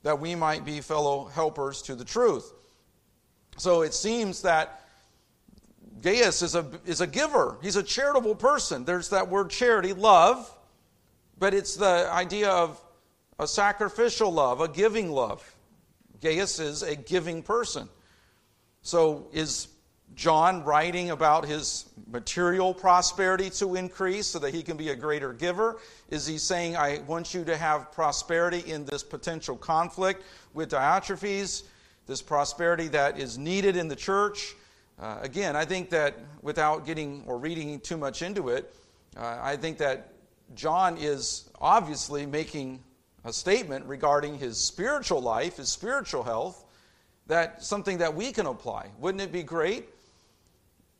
that 0.03 0.21
we 0.21 0.35
might 0.35 0.65
be 0.65 0.81
fellow 0.81 1.27
helpers 1.27 1.83
to 1.83 1.95
the 1.95 2.05
truth. 2.05 2.53
So 3.57 3.83
it 3.83 3.95
seems 3.95 4.43
that 4.43 4.83
Gaius 6.03 6.43
is 6.43 6.55
a, 6.55 6.67
is 6.85 7.01
a 7.01 7.07
giver. 7.07 7.57
He's 7.63 7.77
a 7.77 7.83
charitable 7.83 8.35
person. 8.35 8.85
There's 8.85 9.09
that 9.11 9.29
word 9.29 9.51
charity, 9.51 9.93
love, 9.93 10.51
but 11.39 11.55
it's 11.55 11.77
the 11.77 12.09
idea 12.13 12.51
of 12.51 12.81
a 13.39 13.47
sacrificial 13.47 14.33
love, 14.33 14.61
a 14.61 14.69
giving 14.69 15.11
love. 15.11 15.55
Gaius 16.21 16.59
is 16.59 16.83
a 16.83 16.97
giving 16.97 17.43
person. 17.43 17.89
So 18.83 19.27
is 19.33 19.69
John 20.15 20.65
writing 20.65 21.11
about 21.11 21.45
his 21.45 21.87
material 22.11 22.73
prosperity 22.73 23.51
to 23.51 23.75
increase 23.75 24.27
so 24.27 24.39
that 24.39 24.55
he 24.55 24.63
can 24.63 24.77
be 24.77 24.91
a 24.91 24.97
greater 24.97 25.33
giver? 25.33 25.79
Is 26.11 26.27
he 26.27 26.39
saying, 26.39 26.77
I 26.77 27.01
want 27.07 27.35
you 27.35 27.45
to 27.45 27.57
have 27.57 27.93
prosperity 27.93 28.71
in 28.71 28.85
this 28.85 29.03
potential 29.03 29.57
conflict 29.57 30.23
with 30.55 30.71
Diotrephes? 30.71 31.65
This 32.07 32.23
prosperity 32.23 32.89
that 32.89 33.19
is 33.19 33.37
needed 33.37 33.77
in 33.77 33.89
the 33.89 33.97
church. 33.97 34.55
Uh, 34.99 35.19
again, 35.21 35.57
I 35.57 35.65
think 35.65 35.91
that 35.91 36.17
without 36.41 36.87
getting 36.87 37.25
or 37.27 37.39
reading 37.39 37.81
too 37.81 37.97
much 37.97 38.23
into 38.23 38.49
it, 38.49 38.75
uh, 39.17 39.39
I 39.43 39.57
think 39.57 39.79
that 39.79 40.13
John 40.55 40.97
is 40.97 41.51
obviously 41.61 42.25
making 42.25 42.83
a 43.25 43.33
statement 43.33 43.85
regarding 43.87 44.39
his 44.39 44.57
spiritual 44.57 45.21
life, 45.21 45.57
his 45.57 45.69
spiritual 45.69 46.23
health, 46.23 46.65
that 47.27 47.63
something 47.63 47.99
that 47.99 48.15
we 48.15 48.31
can 48.31 48.47
apply. 48.47 48.91
Wouldn't 49.01 49.21
it 49.21 49.33
be 49.33 49.43
great 49.43 49.89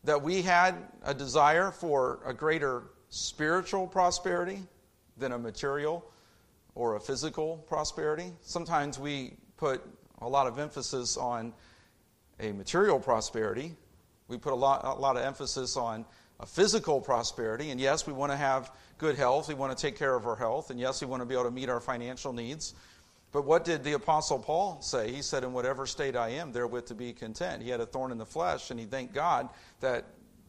that 0.03 0.21
we 0.21 0.43
had 0.43 0.75
a 1.05 1.15
desire 1.15 1.71
for 1.71 2.19
a 2.27 2.35
greater 2.35 2.85
spiritual 3.11 3.87
prosperity 3.87 4.63
than 5.17 5.33
a 5.33 5.39
material 5.39 6.05
or 6.75 6.97
a 6.97 7.01
physical 7.01 7.59
prosperity? 7.69 8.33
Sometimes 8.43 8.99
we 8.99 9.35
put 9.57 9.83
a 10.21 10.29
lot 10.29 10.47
of 10.47 10.59
emphasis 10.59 11.17
on 11.17 11.53
a 12.41 12.53
material 12.53 12.99
prosperity. 12.99 13.75
We 14.29 14.39
put 14.39 14.53
a 14.53 14.57
lot, 14.57 14.85
a 14.85 14.93
lot 14.93 15.17
of 15.17 15.23
emphasis 15.23 15.77
on 15.77 16.05
a 16.41 16.47
physical 16.47 17.01
prosperity. 17.01 17.71
And 17.71 17.81
yes, 17.81 18.07
we 18.07 18.13
want 18.13 18.33
to 18.33 18.37
have 18.37 18.73
good 18.99 19.17
health. 19.17 19.49
We 19.49 19.55
want 19.55 19.77
to 19.77 19.81
take 19.81 19.97
care 19.97 20.15
of 20.15 20.27
our 20.27 20.37
health. 20.37 20.71
And 20.71 20.79
yes, 20.79 21.01
we 21.01 21.07
want 21.07 21.23
to 21.23 21.27
be 21.27 21.35
able 21.35 21.45
to 21.45 21.51
meet 21.51 21.69
our 21.69 21.81
financial 21.81 22.33
needs. 22.33 22.75
But 23.33 23.45
what 23.45 23.65
did 23.65 23.85
the 23.85 23.93
Apostle 23.95 24.39
Paul 24.39 24.81
say? 24.81 25.13
He 25.13 25.23
said, 25.23 25.45
In 25.45 25.53
whatever 25.53 25.87
state 25.87 26.17
I 26.17 26.31
am, 26.31 26.53
therewith 26.53 26.87
to 26.87 26.95
be 26.95 27.13
content. 27.13 27.63
He 27.63 27.71
had 27.71 27.81
a 27.81 27.87
thorn 27.87 28.13
in 28.13 28.19
the 28.19 28.27
flesh, 28.27 28.71
and 28.71 28.79
he 28.79 28.87
thanked 28.87 29.15
God 29.15 29.49
that 29.81 30.05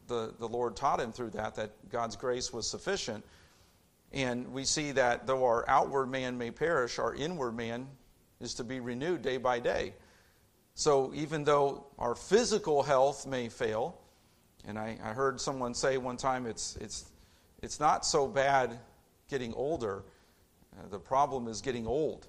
the, 0.07 0.33
the 0.39 0.47
Lord 0.47 0.75
taught 0.75 0.99
him 0.99 1.11
through 1.11 1.31
that, 1.31 1.55
that 1.55 1.89
God's 1.89 2.15
grace 2.15 2.53
was 2.53 2.69
sufficient. 2.69 3.25
And 4.13 4.53
we 4.53 4.63
see 4.63 4.93
that 4.93 5.27
though 5.27 5.43
our 5.43 5.67
outward 5.67 6.07
man 6.07 6.37
may 6.37 6.51
perish, 6.51 6.97
our 6.97 7.13
inward 7.13 7.53
man 7.53 7.87
is 8.39 8.53
to 8.55 8.63
be 8.63 8.79
renewed 8.79 9.21
day 9.21 9.37
by 9.37 9.59
day. 9.59 9.93
So 10.75 11.11
even 11.15 11.43
though 11.43 11.87
our 11.97 12.15
physical 12.15 12.83
health 12.83 13.25
may 13.25 13.49
fail, 13.49 13.99
and 14.65 14.77
I, 14.77 14.97
I 15.03 15.09
heard 15.09 15.41
someone 15.41 15.73
say 15.73 15.97
one 15.97 16.17
time 16.17 16.45
it's, 16.45 16.75
it's, 16.77 17.09
it's 17.63 17.79
not 17.79 18.05
so 18.05 18.27
bad 18.27 18.77
getting 19.29 19.53
older, 19.55 20.03
uh, 20.77 20.87
the 20.89 20.99
problem 20.99 21.47
is 21.47 21.61
getting 21.61 21.87
old. 21.87 22.27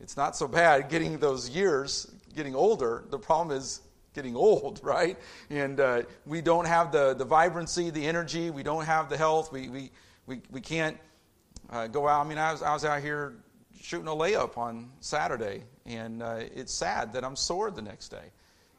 It's 0.00 0.16
not 0.16 0.36
so 0.36 0.48
bad 0.48 0.88
getting 0.88 1.18
those 1.18 1.50
years, 1.50 2.10
getting 2.34 2.54
older. 2.54 3.04
The 3.10 3.18
problem 3.18 3.56
is 3.56 3.82
getting 4.14 4.34
old, 4.34 4.80
right? 4.84 5.18
And 5.50 5.78
uh, 5.78 6.02
we 6.24 6.40
don't 6.40 6.66
have 6.66 6.90
the, 6.90 7.14
the 7.14 7.24
vibrancy, 7.24 7.90
the 7.90 8.06
energy, 8.06 8.50
we 8.50 8.62
don't 8.62 8.84
have 8.84 9.10
the 9.10 9.16
health, 9.16 9.52
we, 9.52 9.68
we, 9.68 9.90
we, 10.26 10.40
we 10.50 10.60
can't 10.60 10.96
uh, 11.70 11.86
go 11.86 12.08
out. 12.08 12.24
I 12.24 12.28
mean, 12.28 12.38
I 12.38 12.52
was, 12.52 12.62
I 12.62 12.72
was 12.72 12.84
out 12.84 13.02
here 13.02 13.34
shooting 13.84 14.08
a 14.08 14.10
layup 14.10 14.56
on 14.56 14.88
Saturday, 15.00 15.62
and 15.84 16.22
uh, 16.22 16.40
it's 16.54 16.72
sad 16.72 17.12
that 17.12 17.22
I'm 17.22 17.36
sore 17.36 17.70
the 17.70 17.82
next 17.82 18.08
day. 18.08 18.32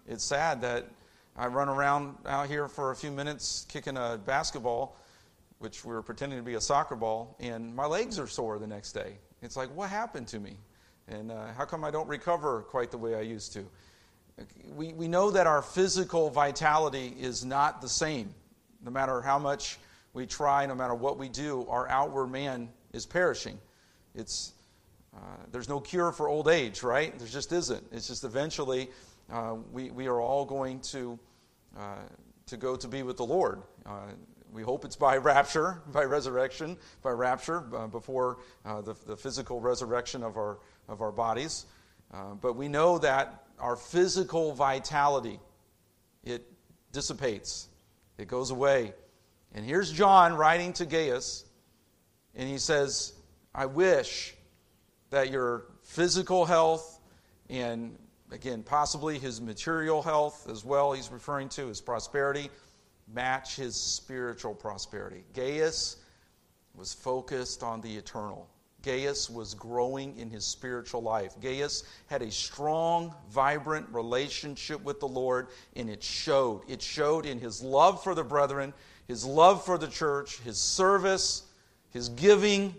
It's 0.08 0.24
sad 0.24 0.62
that 0.62 0.88
I 1.38 1.46
run 1.46 1.70
around 1.70 2.16
out 2.26 2.48
here 2.48 2.68
for 2.68 2.90
a 2.90 2.96
few 2.96 3.12
minutes 3.12 3.68
kicking 3.70 3.98
a 3.98 4.20
basketball, 4.26 4.98
which 5.60 5.86
we 5.86 5.94
were 5.94 6.02
pretending 6.02 6.40
to 6.40 6.44
be 6.44 6.56
a 6.56 6.62
soccer 6.62 6.96
ball, 6.96 7.36
and 7.40 7.76
my 7.76 7.86
legs 7.86 8.18
are 8.18 8.26
sore 8.26 8.58
the 8.58 8.66
next 8.66 8.94
day. 8.94 9.14
It's 9.44 9.56
like, 9.56 9.70
what 9.76 9.92
happened 9.92 10.28
to 10.30 10.40
me? 10.40 10.58
And 11.08 11.32
uh, 11.32 11.54
how 11.56 11.66
come 11.66 11.84
I 11.84 11.92
don't 11.92 12.08
recover 12.08 12.62
quite 12.64 12.90
the 12.90 12.98
way 12.98 13.14
I 13.14 13.22
used 13.22 13.54
to? 13.54 13.66
We, 14.74 14.94
we 14.94 15.08
know 15.08 15.30
that 15.30 15.46
our 15.46 15.62
physical 15.62 16.32
vitality 16.32 17.16
is 17.20 17.46
not 17.46 17.80
the 17.80 17.90
same. 17.90 18.34
No 18.84 18.90
matter 18.90 19.22
how 19.22 19.38
much 19.38 19.78
we 20.14 20.26
try, 20.26 20.66
no 20.66 20.74
matter 20.74 20.96
what 20.96 21.20
we 21.20 21.30
do, 21.30 21.64
our 21.70 21.88
outward 21.90 22.32
man 22.32 22.70
is 22.92 23.06
perishing. 23.06 23.60
It's, 24.16 24.54
uh, 25.16 25.20
there's 25.52 25.70
no 25.70 25.80
cure 25.80 26.12
for 26.12 26.28
old 26.28 26.48
age, 26.48 26.84
right? 26.84 27.18
There 27.18 27.28
just 27.28 27.52
isn't. 27.52 27.86
It's 27.92 28.08
just 28.08 28.24
eventually 28.24 28.90
uh, 29.32 29.56
we, 29.72 29.90
we 29.90 30.08
are 30.08 30.20
all 30.20 30.46
going 30.46 30.80
to, 30.82 31.18
uh, 31.78 31.96
to 32.48 32.58
go 32.58 32.76
to 32.76 32.88
be 32.88 33.04
with 33.04 33.18
the 33.18 33.26
Lord. 33.26 33.62
Uh, 33.86 34.08
we 34.52 34.62
hope 34.62 34.86
it's 34.86 34.96
by 34.96 35.18
rapture, 35.32 35.82
by 35.92 36.04
resurrection, 36.04 36.78
by 37.02 37.12
rapture, 37.12 37.64
uh, 37.76 37.88
before 37.88 38.38
the, 38.66 38.96
the 39.06 39.16
physical 39.16 39.62
resurrection 39.62 40.24
of 40.24 40.38
our, 40.38 40.60
of 40.88 41.02
our 41.02 41.12
bodies. 41.12 41.66
but 42.42 42.54
we 42.56 42.68
know 42.68 42.98
that 42.98 43.46
our 43.60 43.76
physical 43.76 44.54
vitality, 44.54 45.40
it 46.24 46.46
dissipates, 46.92 47.68
it 48.18 48.28
goes 48.28 48.52
away. 48.52 48.94
And 49.54 49.66
here's 49.66 49.92
John 49.92 50.34
writing 50.34 50.74
to 50.74 50.86
Gaius, 50.86 51.46
and 52.36 52.50
he 52.50 52.58
says, 52.58 53.14
I 53.54 53.68
wish 53.68 54.36
that 55.16 55.32
your 55.32 55.64
physical 55.82 56.44
health 56.44 57.00
and 57.50 57.98
again, 58.34 58.64
possibly 58.64 59.18
his 59.18 59.40
material 59.40 60.02
health 60.02 60.46
as 60.52 60.66
well, 60.66 60.92
he's 60.92 61.10
referring 61.10 61.48
to 61.48 61.68
his 61.68 61.80
prosperity, 61.80 62.50
match 63.14 63.56
his 63.56 63.78
spiritual 63.78 64.54
prosperity. 64.54 65.24
Gaius 65.34 65.96
was 66.76 66.94
focused 66.94 67.64
on 67.64 67.80
the 67.80 67.96
eternal. 67.96 68.50
Gaius 68.84 69.30
was 69.30 69.54
growing 69.54 70.20
in 70.20 70.30
his 70.30 70.46
spiritual 70.46 71.02
life. 71.02 71.40
Gaius 71.40 71.86
had 72.08 72.22
a 72.22 72.30
strong, 72.30 73.16
vibrant 73.30 73.88
relationship 73.94 74.84
with 74.84 75.00
the 75.00 75.08
Lord, 75.08 75.48
and 75.78 75.90
it 75.90 76.04
showed. 76.04 76.64
It 76.68 76.82
showed 76.82 77.26
in 77.26 77.40
his 77.40 77.62
love 77.62 78.04
for 78.04 78.16
the 78.16 78.24
brethren, 78.26 78.74
his 79.08 79.24
love 79.24 79.64
for 79.64 79.78
the 79.78 79.88
church, 79.88 80.42
his 80.42 80.58
service, 80.58 81.44
his 81.92 82.10
giving. 82.10 82.76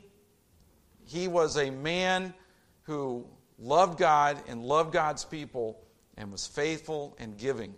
He 1.06 1.28
was 1.28 1.56
a 1.56 1.70
man 1.70 2.34
who 2.82 3.26
loved 3.58 3.98
God 3.98 4.42
and 4.48 4.62
loved 4.62 4.92
God's 4.92 5.24
people 5.24 5.80
and 6.16 6.30
was 6.30 6.46
faithful 6.46 7.16
and 7.18 7.38
giving. 7.38 7.74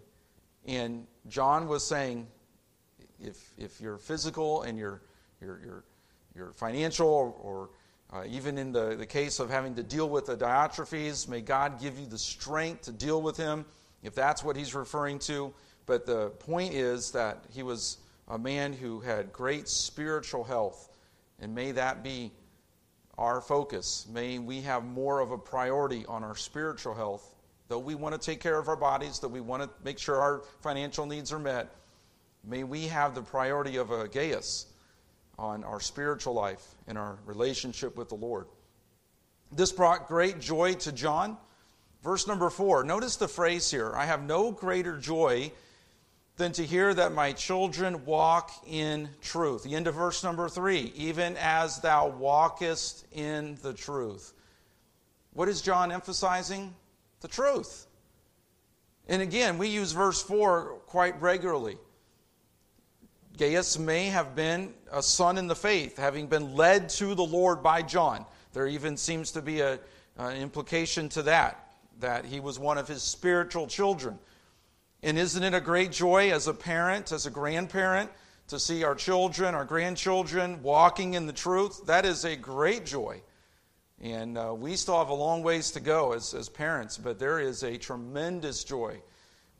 And 0.66 1.06
John 1.28 1.68
was 1.68 1.86
saying, 1.86 2.26
if, 3.22 3.52
if 3.56 3.80
you're 3.80 3.98
physical 3.98 4.62
and 4.62 4.78
you're, 4.78 5.02
you're, 5.40 5.60
you're, 5.64 5.84
you're 6.34 6.52
financial, 6.52 7.08
or, 7.08 7.34
or 7.40 7.70
uh, 8.12 8.24
even 8.28 8.58
in 8.58 8.72
the, 8.72 8.96
the 8.96 9.06
case 9.06 9.40
of 9.40 9.50
having 9.50 9.74
to 9.74 9.82
deal 9.82 10.08
with 10.08 10.26
the 10.26 10.36
Diotrephes, 10.36 11.28
may 11.28 11.40
God 11.40 11.80
give 11.80 11.98
you 11.98 12.06
the 12.06 12.18
strength 12.18 12.82
to 12.82 12.92
deal 12.92 13.20
with 13.20 13.36
him, 13.36 13.64
if 14.02 14.14
that's 14.14 14.42
what 14.42 14.56
he's 14.56 14.74
referring 14.74 15.18
to. 15.20 15.52
But 15.86 16.06
the 16.06 16.30
point 16.30 16.74
is 16.74 17.10
that 17.12 17.44
he 17.52 17.62
was 17.62 17.98
a 18.28 18.38
man 18.38 18.72
who 18.72 19.00
had 19.00 19.32
great 19.32 19.68
spiritual 19.68 20.44
health, 20.44 20.90
and 21.40 21.54
may 21.54 21.72
that 21.72 22.02
be 22.02 22.32
our 23.18 23.40
focus. 23.40 24.06
May 24.10 24.38
we 24.38 24.60
have 24.62 24.84
more 24.84 25.20
of 25.20 25.32
a 25.32 25.38
priority 25.38 26.06
on 26.06 26.22
our 26.22 26.36
spiritual 26.36 26.94
health. 26.94 27.34
Though 27.66 27.80
we 27.80 27.96
want 27.96 28.14
to 28.14 28.24
take 28.24 28.40
care 28.40 28.58
of 28.58 28.68
our 28.68 28.76
bodies, 28.76 29.18
that 29.18 29.28
we 29.28 29.40
want 29.40 29.62
to 29.64 29.68
make 29.84 29.98
sure 29.98 30.16
our 30.16 30.42
financial 30.62 31.04
needs 31.04 31.32
are 31.32 31.38
met, 31.38 31.74
may 32.44 32.64
we 32.64 32.86
have 32.86 33.14
the 33.14 33.20
priority 33.20 33.76
of 33.76 33.90
a 33.90 34.08
Gaius 34.08 34.66
on 35.38 35.64
our 35.64 35.80
spiritual 35.80 36.32
life 36.32 36.64
and 36.86 36.96
our 36.96 37.18
relationship 37.26 37.96
with 37.96 38.08
the 38.08 38.14
Lord. 38.14 38.46
This 39.52 39.72
brought 39.72 40.08
great 40.08 40.40
joy 40.40 40.74
to 40.74 40.92
John. 40.92 41.36
Verse 42.02 42.26
number 42.26 42.48
four, 42.48 42.84
notice 42.84 43.16
the 43.16 43.28
phrase 43.28 43.70
here 43.70 43.92
I 43.94 44.06
have 44.06 44.22
no 44.22 44.52
greater 44.52 44.96
joy 44.96 45.52
than 46.38 46.52
to 46.52 46.64
hear 46.64 46.94
that 46.94 47.12
my 47.12 47.32
children 47.32 48.04
walk 48.06 48.52
in 48.66 49.08
truth. 49.20 49.64
The 49.64 49.74
end 49.74 49.88
of 49.88 49.96
verse 49.96 50.22
number 50.22 50.48
three, 50.48 50.92
even 50.94 51.36
as 51.36 51.80
thou 51.80 52.08
walkest 52.08 53.06
in 53.12 53.58
the 53.60 53.74
truth. 53.74 54.32
What 55.32 55.48
is 55.48 55.60
John 55.60 55.90
emphasizing? 55.90 56.74
The 57.20 57.28
truth. 57.28 57.86
And 59.08 59.20
again, 59.20 59.58
we 59.58 59.68
use 59.68 59.90
verse 59.90 60.22
4 60.22 60.80
quite 60.86 61.20
regularly. 61.20 61.76
Gaius 63.36 63.76
may 63.78 64.06
have 64.06 64.36
been 64.36 64.74
a 64.92 65.02
son 65.02 65.38
in 65.38 65.48
the 65.48 65.56
faith, 65.56 65.96
having 65.96 66.28
been 66.28 66.54
led 66.54 66.88
to 66.90 67.16
the 67.16 67.24
Lord 67.24 67.64
by 67.64 67.82
John. 67.82 68.24
There 68.52 68.66
even 68.68 68.96
seems 68.96 69.32
to 69.32 69.42
be 69.42 69.60
an 69.60 69.78
implication 70.18 71.08
to 71.10 71.22
that, 71.22 71.72
that 71.98 72.24
he 72.24 72.38
was 72.38 72.60
one 72.60 72.78
of 72.78 72.86
his 72.86 73.02
spiritual 73.02 73.66
children. 73.66 74.20
And 75.02 75.16
isn't 75.16 75.42
it 75.42 75.54
a 75.54 75.60
great 75.60 75.92
joy 75.92 76.32
as 76.32 76.48
a 76.48 76.54
parent, 76.54 77.12
as 77.12 77.26
a 77.26 77.30
grandparent, 77.30 78.10
to 78.48 78.58
see 78.58 78.82
our 78.82 78.94
children, 78.94 79.54
our 79.54 79.64
grandchildren 79.64 80.62
walking 80.62 81.14
in 81.14 81.26
the 81.26 81.32
truth? 81.32 81.86
That 81.86 82.04
is 82.04 82.24
a 82.24 82.34
great 82.34 82.84
joy. 82.84 83.22
And 84.00 84.36
uh, 84.36 84.54
we 84.56 84.76
still 84.76 84.98
have 84.98 85.08
a 85.08 85.14
long 85.14 85.42
ways 85.42 85.72
to 85.72 85.80
go 85.80 86.12
as, 86.12 86.34
as 86.34 86.48
parents, 86.48 86.98
but 86.98 87.18
there 87.18 87.38
is 87.38 87.62
a 87.62 87.76
tremendous 87.76 88.64
joy 88.64 89.00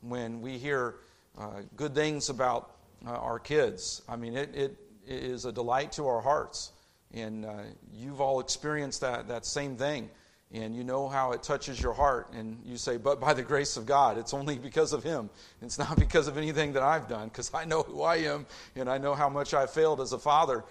when 0.01 0.41
we 0.41 0.57
hear 0.57 0.95
uh, 1.37 1.61
good 1.75 1.95
things 1.95 2.29
about 2.29 2.71
uh, 3.05 3.11
our 3.11 3.39
kids. 3.39 4.01
I 4.09 4.15
mean, 4.15 4.35
it, 4.35 4.55
it, 4.55 4.77
is 5.05 5.45
a 5.45 5.51
delight 5.51 5.93
to 5.93 6.05
our 6.07 6.21
hearts. 6.21 6.71
And 7.13 7.43
uh, 7.43 7.63
you've 7.91 8.21
all 8.21 8.39
experienced 8.39 9.01
that, 9.01 9.27
that 9.29 9.45
same 9.45 9.75
thing 9.75 10.09
and 10.51 10.75
you 10.75 10.83
know 10.83 11.07
how 11.07 11.31
it 11.31 11.43
touches 11.43 11.81
your 11.81 11.93
heart 11.93 12.27
and 12.33 12.59
you 12.65 12.75
say 12.75 12.97
but 12.97 13.19
by 13.19 13.33
the 13.33 13.43
grace 13.43 13.77
of 13.77 13.85
god 13.85 14.17
it's 14.17 14.33
only 14.33 14.57
because 14.57 14.93
of 14.93 15.03
him. 15.03 15.29
It's 15.61 15.77
not 15.77 15.97
because 15.99 16.27
of 16.27 16.37
anything 16.37 16.73
that 16.73 16.83
i've 16.83 17.07
done 17.07 17.27
because 17.27 17.51
i 17.53 17.65
know 17.65 17.83
who 17.83 18.01
i 18.01 18.17
am 18.17 18.45
and 18.75 18.89
i 18.89 18.97
know 18.97 19.13
how 19.13 19.29
much 19.29 19.53
i 19.53 19.65
failed 19.65 20.01
as 20.01 20.13
a 20.13 20.19
father 20.19 20.63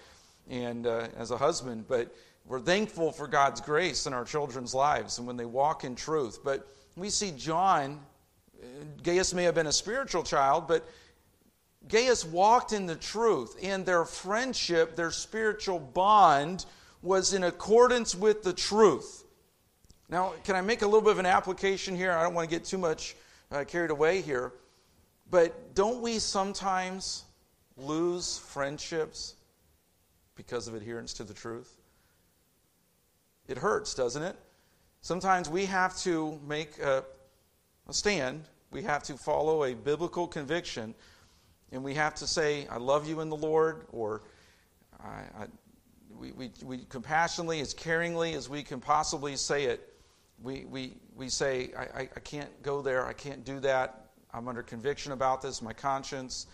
and 0.49 0.87
uh, 0.87 1.07
as 1.15 1.31
a 1.31 1.37
husband. 1.37 1.85
But 1.87 2.13
we're 2.45 2.59
thankful 2.59 3.11
for 3.11 3.27
god's 3.27 3.61
grace 3.61 4.05
in 4.05 4.13
our 4.13 4.25
children's 4.25 4.73
lives 4.73 5.17
and 5.17 5.27
when 5.27 5.37
they 5.37 5.45
walk 5.45 5.83
in 5.83 5.95
truth. 5.95 6.39
But 6.43 6.67
we 6.95 7.09
see 7.09 7.31
john 7.31 7.99
gaius 9.01 9.33
may 9.33 9.43
have 9.43 9.55
been 9.55 9.67
a 9.67 9.71
spiritual 9.71 10.23
child 10.23 10.67
but 10.67 10.85
gaius 11.87 12.25
walked 12.25 12.73
in 12.73 12.85
the 12.85 12.95
truth 12.97 13.55
and 13.63 13.85
their 13.85 14.03
friendship 14.03 14.97
their 14.97 15.11
spiritual 15.11 15.79
bond 15.79 16.65
was 17.01 17.33
in 17.33 17.45
accordance 17.45 18.13
with 18.13 18.43
the 18.43 18.51
truth 18.51 19.23
now, 20.09 20.33
can 20.43 20.55
I 20.55 20.61
make 20.61 20.81
a 20.81 20.85
little 20.85 21.01
bit 21.01 21.11
of 21.11 21.19
an 21.19 21.27
application 21.27 21.95
here? 21.95 22.11
I 22.11 22.23
don't 22.23 22.33
want 22.33 22.49
to 22.49 22.55
get 22.55 22.65
too 22.65 22.79
much 22.79 23.15
uh, 23.51 23.63
carried 23.63 23.91
away 23.91 24.21
here. 24.21 24.53
But 25.29 25.75
don't 25.75 26.01
we 26.01 26.17
sometimes 26.17 27.25
lose 27.77 28.39
friendships 28.39 29.35
because 30.35 30.67
of 30.67 30.73
adherence 30.73 31.13
to 31.13 31.23
the 31.23 31.33
truth? 31.33 31.77
It 33.47 33.57
hurts, 33.57 33.93
doesn't 33.93 34.23
it? 34.23 34.35
Sometimes 35.01 35.47
we 35.47 35.65
have 35.65 35.95
to 35.99 36.39
make 36.47 36.79
a, 36.79 37.03
a 37.87 37.93
stand, 37.93 38.43
we 38.71 38.81
have 38.83 39.03
to 39.03 39.17
follow 39.17 39.63
a 39.63 39.75
biblical 39.75 40.27
conviction, 40.27 40.95
and 41.71 41.83
we 41.83 41.93
have 41.93 42.15
to 42.15 42.27
say, 42.27 42.67
I 42.67 42.77
love 42.77 43.07
you 43.07 43.21
in 43.21 43.29
the 43.29 43.37
Lord, 43.37 43.85
or 43.91 44.23
I, 44.99 45.21
I, 45.37 45.45
we, 46.17 46.31
we, 46.31 46.51
we 46.63 46.77
compassionately, 46.89 47.61
as 47.61 47.73
caringly 47.73 48.35
as 48.35 48.49
we 48.49 48.63
can 48.63 48.79
possibly 48.79 49.35
say 49.35 49.65
it, 49.65 49.88
we, 50.41 50.65
we, 50.65 50.93
we 51.15 51.29
say, 51.29 51.71
I, 51.77 51.81
I, 51.81 52.09
I 52.15 52.19
can't 52.19 52.49
go 52.63 52.81
there, 52.81 53.05
I 53.05 53.13
can't 53.13 53.43
do 53.43 53.59
that, 53.61 54.07
I'm 54.33 54.47
under 54.47 54.63
conviction 54.63 55.11
about 55.11 55.41
this, 55.41 55.61
my 55.61 55.73
conscience, 55.73 56.47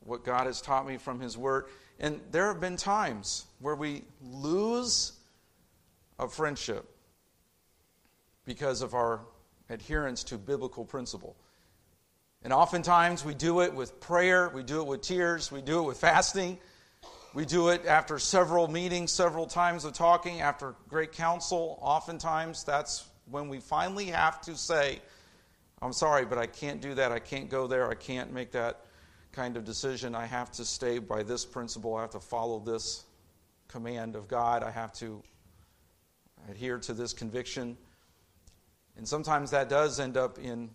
what 0.00 0.24
God 0.24 0.46
has 0.46 0.60
taught 0.60 0.86
me 0.86 0.96
from 0.96 1.20
His 1.20 1.38
Word. 1.38 1.66
And 2.00 2.20
there 2.30 2.48
have 2.48 2.60
been 2.60 2.76
times 2.76 3.46
where 3.60 3.76
we 3.76 4.04
lose 4.20 5.12
a 6.18 6.28
friendship 6.28 6.88
because 8.44 8.82
of 8.82 8.94
our 8.94 9.20
adherence 9.70 10.24
to 10.24 10.38
biblical 10.38 10.84
principle. 10.84 11.36
And 12.42 12.52
oftentimes 12.52 13.24
we 13.24 13.34
do 13.34 13.60
it 13.60 13.72
with 13.72 14.00
prayer, 14.00 14.50
we 14.52 14.64
do 14.64 14.80
it 14.80 14.86
with 14.86 15.02
tears, 15.02 15.52
we 15.52 15.62
do 15.62 15.78
it 15.80 15.82
with 15.82 15.98
fasting, 15.98 16.58
we 17.34 17.44
do 17.44 17.68
it 17.68 17.86
after 17.86 18.18
several 18.18 18.68
meetings, 18.68 19.12
several 19.12 19.46
times 19.46 19.84
of 19.84 19.92
talking, 19.92 20.40
after 20.40 20.74
great 20.88 21.12
counsel. 21.12 21.78
Oftentimes 21.80 22.64
that's 22.64 23.06
when 23.30 23.48
we 23.48 23.60
finally 23.60 24.06
have 24.06 24.40
to 24.42 24.56
say, 24.56 25.00
I'm 25.80 25.92
sorry, 25.92 26.24
but 26.24 26.38
I 26.38 26.46
can't 26.46 26.80
do 26.80 26.94
that. 26.94 27.12
I 27.12 27.18
can't 27.18 27.48
go 27.48 27.66
there. 27.66 27.90
I 27.90 27.94
can't 27.94 28.32
make 28.32 28.52
that 28.52 28.84
kind 29.32 29.56
of 29.56 29.64
decision. 29.64 30.14
I 30.14 30.26
have 30.26 30.50
to 30.52 30.64
stay 30.64 30.98
by 30.98 31.22
this 31.22 31.44
principle. 31.44 31.96
I 31.96 32.02
have 32.02 32.10
to 32.10 32.20
follow 32.20 32.60
this 32.60 33.04
command 33.68 34.14
of 34.14 34.28
God. 34.28 34.62
I 34.62 34.70
have 34.70 34.92
to 34.94 35.22
adhere 36.50 36.78
to 36.78 36.92
this 36.92 37.12
conviction. 37.12 37.76
And 38.96 39.08
sometimes 39.08 39.50
that 39.50 39.68
does 39.68 39.98
end 39.98 40.16
up 40.16 40.38
in 40.38 40.70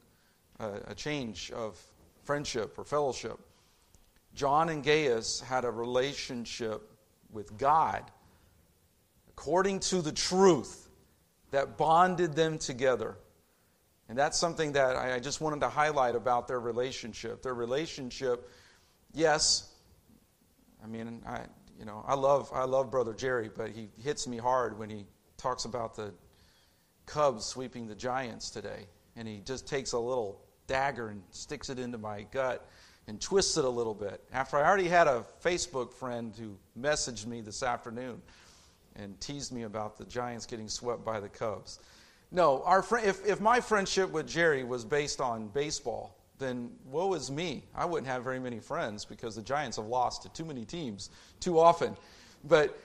a, 0.59 0.95
change 0.95 1.51
of 1.51 1.79
friendship 2.23 2.77
or 2.77 2.83
fellowship. 2.83 3.39
John 4.33 4.69
and 4.69 4.83
Gaius 4.83 5.39
had 5.39 5.65
a 5.65 5.71
relationship 5.71 6.91
with 7.31 7.57
God 7.57 8.03
according 9.29 9.79
to 9.81 10.01
the 10.01 10.11
truth 10.11 10.86
that 11.51 11.77
bonded 11.77 12.35
them 12.35 12.57
together. 12.57 13.17
And 14.09 14.17
that's 14.17 14.37
something 14.37 14.71
that 14.73 14.95
I 14.95 15.19
just 15.19 15.41
wanted 15.41 15.61
to 15.61 15.69
highlight 15.69 16.15
about 16.15 16.47
their 16.47 16.59
relationship. 16.59 17.43
Their 17.43 17.53
relationship, 17.53 18.49
yes, 19.13 19.73
I 20.83 20.87
mean, 20.87 21.21
I, 21.27 21.41
you 21.77 21.85
know, 21.85 22.03
I 22.07 22.15
love, 22.15 22.49
I 22.53 22.63
love 22.63 22.89
Brother 22.89 23.13
Jerry, 23.13 23.49
but 23.53 23.71
he 23.71 23.89
hits 24.01 24.27
me 24.27 24.37
hard 24.37 24.79
when 24.79 24.89
he 24.89 25.05
talks 25.37 25.65
about 25.65 25.95
the 25.95 26.13
Cubs 27.05 27.45
sweeping 27.45 27.87
the 27.87 27.95
Giants 27.95 28.49
today. 28.49 28.87
And 29.15 29.27
he 29.27 29.41
just 29.43 29.67
takes 29.67 29.93
a 29.93 29.99
little 29.99 30.41
dagger 30.67 31.09
and 31.09 31.21
sticks 31.31 31.69
it 31.69 31.79
into 31.79 31.97
my 31.97 32.23
gut 32.31 32.69
and 33.07 33.19
twists 33.19 33.57
it 33.57 33.65
a 33.65 33.69
little 33.69 33.93
bit. 33.93 34.21
After 34.31 34.57
I 34.57 34.67
already 34.67 34.87
had 34.87 35.07
a 35.07 35.25
Facebook 35.43 35.93
friend 35.93 36.33
who 36.37 36.57
messaged 36.79 37.25
me 37.25 37.41
this 37.41 37.63
afternoon 37.63 38.21
and 38.97 39.19
teased 39.19 39.51
me 39.51 39.63
about 39.63 39.97
the 39.97 40.05
Giants 40.05 40.45
getting 40.45 40.67
swept 40.67 41.05
by 41.05 41.19
the 41.19 41.29
Cubs. 41.29 41.79
No, 42.31 42.61
our 42.63 42.81
fr- 42.81 42.97
if, 42.97 43.25
if 43.25 43.39
my 43.39 43.59
friendship 43.59 44.11
with 44.11 44.27
Jerry 44.27 44.63
was 44.63 44.83
based 44.83 45.21
on 45.21 45.47
baseball, 45.47 46.17
then 46.39 46.71
woe 46.85 47.13
is 47.13 47.31
me. 47.31 47.63
I 47.73 47.85
wouldn't 47.85 48.07
have 48.07 48.23
very 48.23 48.39
many 48.39 48.59
friends 48.59 49.05
because 49.05 49.35
the 49.35 49.41
Giants 49.41 49.77
have 49.77 49.87
lost 49.87 50.23
to 50.23 50.29
too 50.29 50.45
many 50.45 50.65
teams 50.65 51.09
too 51.39 51.59
often. 51.59 51.95
But 52.43 52.77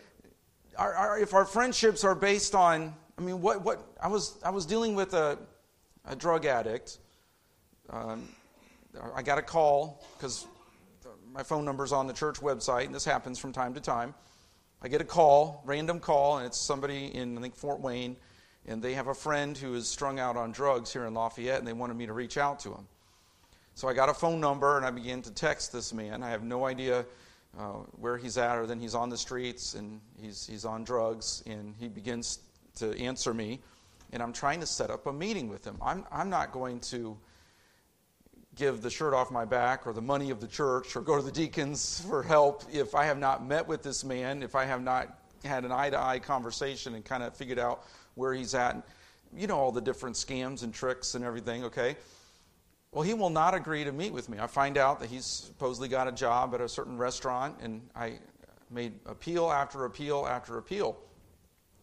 our, 0.78 0.94
our, 0.94 1.18
if 1.18 1.34
our 1.34 1.44
friendships 1.44 2.04
are 2.04 2.14
based 2.14 2.54
on, 2.54 2.94
I 3.18 3.22
mean, 3.22 3.40
what, 3.42 3.62
what 3.62 3.84
I 4.00 4.08
was 4.08 4.38
I 4.44 4.50
was 4.50 4.64
dealing 4.64 4.94
with 4.94 5.12
a, 5.14 5.38
a 6.06 6.16
drug 6.16 6.46
addict. 6.46 6.98
Um, 7.90 8.28
I 9.14 9.22
got 9.22 9.38
a 9.38 9.42
call 9.42 10.04
because 10.16 10.46
my 11.32 11.42
phone 11.42 11.64
number's 11.64 11.92
on 11.92 12.06
the 12.06 12.12
church 12.12 12.40
website, 12.40 12.86
and 12.86 12.94
this 12.94 13.04
happens 13.04 13.38
from 13.38 13.52
time 13.52 13.74
to 13.74 13.80
time. 13.80 14.14
I 14.84 14.88
get 14.88 15.00
a 15.00 15.04
call, 15.04 15.62
random 15.64 16.00
call, 16.00 16.38
and 16.38 16.46
it's 16.46 16.58
somebody 16.58 17.14
in 17.14 17.38
I 17.38 17.40
think 17.40 17.54
Fort 17.54 17.80
Wayne, 17.80 18.16
and 18.66 18.82
they 18.82 18.94
have 18.94 19.06
a 19.06 19.14
friend 19.14 19.56
who 19.56 19.74
is 19.74 19.86
strung 19.86 20.18
out 20.18 20.36
on 20.36 20.50
drugs 20.50 20.92
here 20.92 21.04
in 21.06 21.14
Lafayette, 21.14 21.58
and 21.58 21.66
they 21.66 21.72
wanted 21.72 21.96
me 21.96 22.06
to 22.06 22.12
reach 22.12 22.36
out 22.36 22.58
to 22.60 22.70
him. 22.70 22.88
So 23.74 23.88
I 23.88 23.94
got 23.94 24.08
a 24.08 24.14
phone 24.14 24.40
number 24.40 24.76
and 24.76 24.84
I 24.84 24.90
began 24.90 25.22
to 25.22 25.30
text 25.32 25.72
this 25.72 25.94
man. 25.94 26.22
I 26.22 26.30
have 26.30 26.42
no 26.42 26.66
idea 26.66 27.06
uh, 27.58 27.84
where 27.98 28.18
he's 28.18 28.36
at, 28.36 28.58
or 28.58 28.66
then 28.66 28.80
he's 28.80 28.94
on 28.94 29.08
the 29.08 29.16
streets 29.16 29.74
and 29.74 30.00
he's, 30.20 30.46
he's 30.46 30.64
on 30.64 30.84
drugs, 30.84 31.42
and 31.46 31.74
he 31.78 31.88
begins 31.88 32.40
to 32.76 32.98
answer 32.98 33.32
me. 33.32 33.60
And 34.12 34.22
I'm 34.22 34.32
trying 34.32 34.60
to 34.60 34.66
set 34.66 34.90
up 34.90 35.06
a 35.06 35.12
meeting 35.12 35.48
with 35.48 35.64
him. 35.64 35.78
I'm, 35.80 36.04
I'm 36.10 36.28
not 36.28 36.52
going 36.52 36.80
to 36.80 37.16
give 38.54 38.82
the 38.82 38.90
shirt 38.90 39.14
off 39.14 39.30
my 39.30 39.44
back 39.44 39.86
or 39.86 39.92
the 39.92 40.02
money 40.02 40.30
of 40.30 40.40
the 40.40 40.46
church 40.46 40.94
or 40.94 41.00
go 41.00 41.16
to 41.16 41.22
the 41.22 41.32
deacons 41.32 42.04
for 42.08 42.22
help 42.22 42.64
if 42.72 42.94
I 42.94 43.04
have 43.04 43.18
not 43.18 43.46
met 43.46 43.66
with 43.66 43.82
this 43.82 44.04
man, 44.04 44.42
if 44.42 44.54
I 44.54 44.64
have 44.64 44.82
not 44.82 45.18
had 45.44 45.64
an 45.64 45.72
eye 45.72 45.90
to 45.90 46.00
eye 46.00 46.18
conversation 46.18 46.94
and 46.94 47.04
kind 47.04 47.22
of 47.22 47.34
figured 47.34 47.58
out 47.58 47.86
where 48.14 48.34
he's 48.34 48.54
at. 48.54 48.86
You 49.34 49.46
know, 49.46 49.56
all 49.56 49.72
the 49.72 49.80
different 49.80 50.16
scams 50.16 50.62
and 50.62 50.74
tricks 50.74 51.14
and 51.14 51.24
everything, 51.24 51.64
okay? 51.64 51.96
Well, 52.92 53.02
he 53.02 53.14
will 53.14 53.30
not 53.30 53.54
agree 53.54 53.84
to 53.84 53.92
meet 53.92 54.12
with 54.12 54.28
me. 54.28 54.38
I 54.38 54.46
find 54.46 54.76
out 54.76 55.00
that 55.00 55.08
he's 55.08 55.24
supposedly 55.24 55.88
got 55.88 56.06
a 56.06 56.12
job 56.12 56.54
at 56.54 56.60
a 56.60 56.68
certain 56.68 56.98
restaurant, 56.98 57.56
and 57.62 57.80
I 57.96 58.18
made 58.70 58.92
appeal 59.06 59.50
after 59.50 59.86
appeal 59.86 60.26
after 60.28 60.58
appeal 60.58 60.98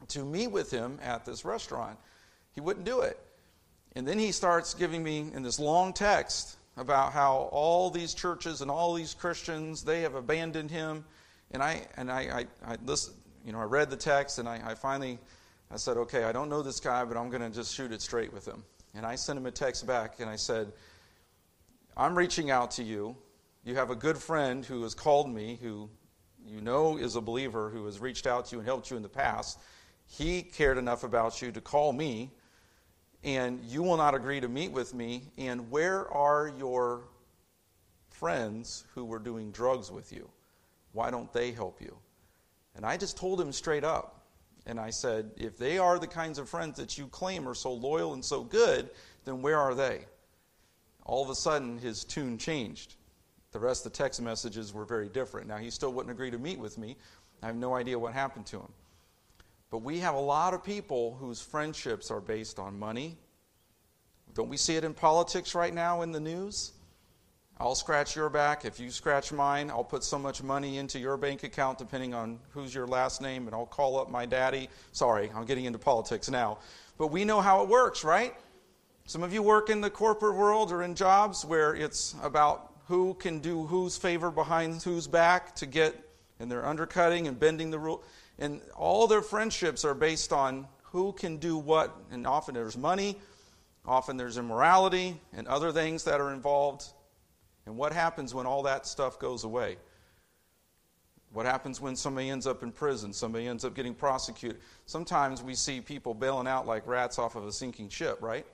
to 0.09 0.23
meet 0.23 0.47
with 0.51 0.69
him 0.69 0.99
at 1.01 1.25
this 1.25 1.43
restaurant. 1.43 1.97
He 2.53 2.61
wouldn't 2.61 2.85
do 2.85 3.01
it. 3.01 3.19
And 3.95 4.07
then 4.07 4.19
he 4.19 4.31
starts 4.31 4.75
giving 4.75 5.03
me 5.03 5.31
in 5.33 5.41
this 5.41 5.59
long 5.59 5.93
text 5.93 6.58
about 6.79 7.13
how 7.13 7.49
all 7.51 7.89
these 7.89 8.13
churches 8.13 8.61
and 8.61 8.71
all 8.71 8.93
these 8.93 9.13
Christians 9.13 9.83
they 9.83 10.01
have 10.01 10.15
abandoned 10.15 10.71
him. 10.71 11.05
And 11.51 11.61
I 11.61 11.85
and 11.97 12.11
I 12.11 12.47
I, 12.65 12.71
I 12.73 12.77
you 13.45 13.51
know, 13.51 13.59
I 13.59 13.65
read 13.65 13.89
the 13.89 13.97
text 13.97 14.39
and 14.39 14.47
I, 14.47 14.61
I 14.65 14.75
finally 14.75 15.19
I 15.71 15.77
said, 15.77 15.97
okay, 15.97 16.23
I 16.23 16.31
don't 16.31 16.49
know 16.49 16.63
this 16.63 16.79
guy, 16.79 17.05
but 17.05 17.15
I'm 17.15 17.29
going 17.29 17.43
to 17.43 17.49
just 17.49 17.75
shoot 17.75 17.91
it 17.91 18.01
straight 18.01 18.33
with 18.33 18.47
him. 18.47 18.63
And 18.95 19.05
I 19.05 19.15
sent 19.15 19.37
him 19.37 19.45
a 19.45 19.51
text 19.51 19.85
back 19.85 20.19
and 20.19 20.29
I 20.29 20.35
said, 20.35 20.71
I'm 21.95 22.17
reaching 22.17 22.49
out 22.49 22.71
to 22.71 22.83
you. 22.83 23.15
You 23.63 23.75
have 23.75 23.91
a 23.91 23.95
good 23.95 24.17
friend 24.17 24.65
who 24.65 24.81
has 24.83 24.95
called 24.95 25.29
me, 25.29 25.59
who 25.61 25.89
you 26.45 26.61
know 26.61 26.97
is 26.97 27.15
a 27.15 27.21
believer, 27.21 27.69
who 27.69 27.85
has 27.85 27.99
reached 27.99 28.25
out 28.25 28.45
to 28.47 28.55
you 28.55 28.59
and 28.59 28.67
helped 28.67 28.89
you 28.89 28.97
in 28.97 29.03
the 29.03 29.09
past. 29.09 29.59
He 30.07 30.41
cared 30.41 30.77
enough 30.77 31.03
about 31.03 31.41
you 31.41 31.51
to 31.51 31.61
call 31.61 31.93
me, 31.93 32.31
and 33.23 33.63
you 33.65 33.83
will 33.83 33.97
not 33.97 34.15
agree 34.15 34.39
to 34.39 34.47
meet 34.47 34.71
with 34.71 34.93
me. 34.93 35.23
And 35.37 35.69
where 35.71 36.07
are 36.11 36.51
your 36.57 37.03
friends 38.09 38.85
who 38.95 39.05
were 39.05 39.19
doing 39.19 39.51
drugs 39.51 39.91
with 39.91 40.11
you? 40.11 40.29
Why 40.91 41.11
don't 41.11 41.31
they 41.33 41.51
help 41.51 41.81
you? 41.81 41.97
And 42.75 42.85
I 42.85 42.97
just 42.97 43.17
told 43.17 43.39
him 43.39 43.51
straight 43.51 43.83
up. 43.83 44.15
And 44.65 44.79
I 44.79 44.89
said, 44.89 45.31
if 45.37 45.57
they 45.57 45.77
are 45.77 45.97
the 45.97 46.07
kinds 46.07 46.37
of 46.37 46.47
friends 46.47 46.77
that 46.77 46.97
you 46.97 47.07
claim 47.07 47.47
are 47.47 47.55
so 47.55 47.73
loyal 47.73 48.13
and 48.13 48.23
so 48.23 48.43
good, 48.43 48.89
then 49.25 49.41
where 49.41 49.57
are 49.57 49.73
they? 49.73 50.05
all 51.09 51.23
of 51.23 51.29
a 51.31 51.35
sudden 51.35 51.79
his 51.79 52.03
tune 52.03 52.37
changed. 52.37 52.95
The 53.51 53.59
rest 53.59 53.83
of 53.83 53.91
the 53.91 53.97
text 53.97 54.21
messages 54.21 54.73
were 54.73 54.85
very 54.85 55.09
different. 55.09 55.47
Now, 55.47 55.57
he 55.57 55.71
still 55.71 55.91
wouldn't 55.91 56.11
agree 56.11 56.29
to 56.29 56.37
meet 56.37 56.59
with 56.59 56.77
me. 56.77 56.97
I 57.41 57.47
have 57.47 57.55
no 57.55 57.73
idea 57.73 57.97
what 57.97 58.13
happened 58.13 58.45
to 58.47 58.57
him. 58.57 58.71
But 59.71 59.79
we 59.79 59.99
have 59.99 60.15
a 60.15 60.19
lot 60.19 60.53
of 60.53 60.63
people 60.63 61.15
whose 61.19 61.41
friendships 61.41 62.09
are 62.09 62.21
based 62.21 62.57
on 62.57 62.79
money. 62.79 63.17
Don't 64.33 64.49
we 64.49 64.57
see 64.57 64.75
it 64.75 64.83
in 64.83 64.93
politics 64.93 65.53
right 65.53 65.73
now 65.73 66.01
in 66.01 66.11
the 66.11 66.19
news? 66.19 66.71
I'll 67.61 67.75
scratch 67.75 68.15
your 68.15 68.29
back. 68.29 68.63
If 68.63 68.79
you 68.79 68.89
scratch 68.89 69.33
mine, 69.33 69.69
I'll 69.69 69.83
put 69.83 70.03
so 70.03 70.17
much 70.17 70.41
money 70.41 70.77
into 70.77 70.97
your 70.97 71.17
bank 71.17 71.43
account, 71.43 71.77
depending 71.77 72.13
on 72.13 72.39
who's 72.51 72.73
your 72.73 72.87
last 72.87 73.21
name, 73.21 73.47
and 73.47 73.55
I'll 73.55 73.65
call 73.65 73.99
up 73.99 74.09
my 74.09 74.25
daddy. 74.25 74.69
Sorry, 74.93 75.29
I'm 75.35 75.43
getting 75.43 75.65
into 75.65 75.77
politics 75.77 76.29
now. 76.29 76.59
But 76.97 77.07
we 77.07 77.25
know 77.25 77.41
how 77.41 77.61
it 77.61 77.67
works, 77.67 78.05
right? 78.05 78.33
Some 79.05 79.23
of 79.23 79.33
you 79.33 79.43
work 79.43 79.69
in 79.69 79.81
the 79.81 79.89
corporate 79.89 80.35
world 80.35 80.71
or 80.71 80.83
in 80.83 80.95
jobs 80.95 81.43
where 81.43 81.75
it's 81.75 82.15
about 82.23 82.71
who 82.87 83.13
can 83.15 83.39
do 83.39 83.65
whose 83.65 83.97
favor 83.97 84.31
behind 84.31 84.81
whose 84.81 85.05
back 85.05 85.53
to 85.55 85.65
get, 85.65 85.95
and 86.39 86.49
they're 86.49 86.65
undercutting 86.65 87.27
and 87.27 87.37
bending 87.37 87.71
the 87.71 87.79
rule. 87.79 88.03
And 88.39 88.61
all 88.75 89.05
their 89.05 89.21
friendships 89.21 89.85
are 89.85 89.93
based 89.93 90.33
on 90.33 90.67
who 90.83 91.13
can 91.13 91.37
do 91.37 91.57
what. 91.57 91.95
And 92.11 92.25
often 92.25 92.55
there's 92.55 92.77
money, 92.77 93.17
often 93.85 94.17
there's 94.17 94.37
immorality, 94.37 95.19
and 95.33 95.47
other 95.47 95.71
things 95.71 96.05
that 96.05 96.19
are 96.19 96.33
involved. 96.33 96.85
And 97.65 97.77
what 97.77 97.93
happens 97.93 98.33
when 98.33 98.45
all 98.45 98.63
that 98.63 98.87
stuff 98.87 99.19
goes 99.19 99.43
away? 99.43 99.77
What 101.31 101.45
happens 101.45 101.79
when 101.79 101.95
somebody 101.95 102.29
ends 102.29 102.47
up 102.47 102.63
in 102.63 102.71
prison? 102.71 103.13
Somebody 103.13 103.45
ends 103.45 103.63
up 103.63 103.75
getting 103.75 103.93
prosecuted. 103.93 104.61
Sometimes 104.87 105.43
we 105.43 105.53
see 105.53 105.79
people 105.79 106.15
bailing 106.15 106.47
out 106.47 106.65
like 106.65 106.87
rats 106.87 107.19
off 107.19 107.35
of 107.35 107.45
a 107.45 107.51
sinking 107.51 107.89
ship, 107.89 108.17
right? 108.21 108.47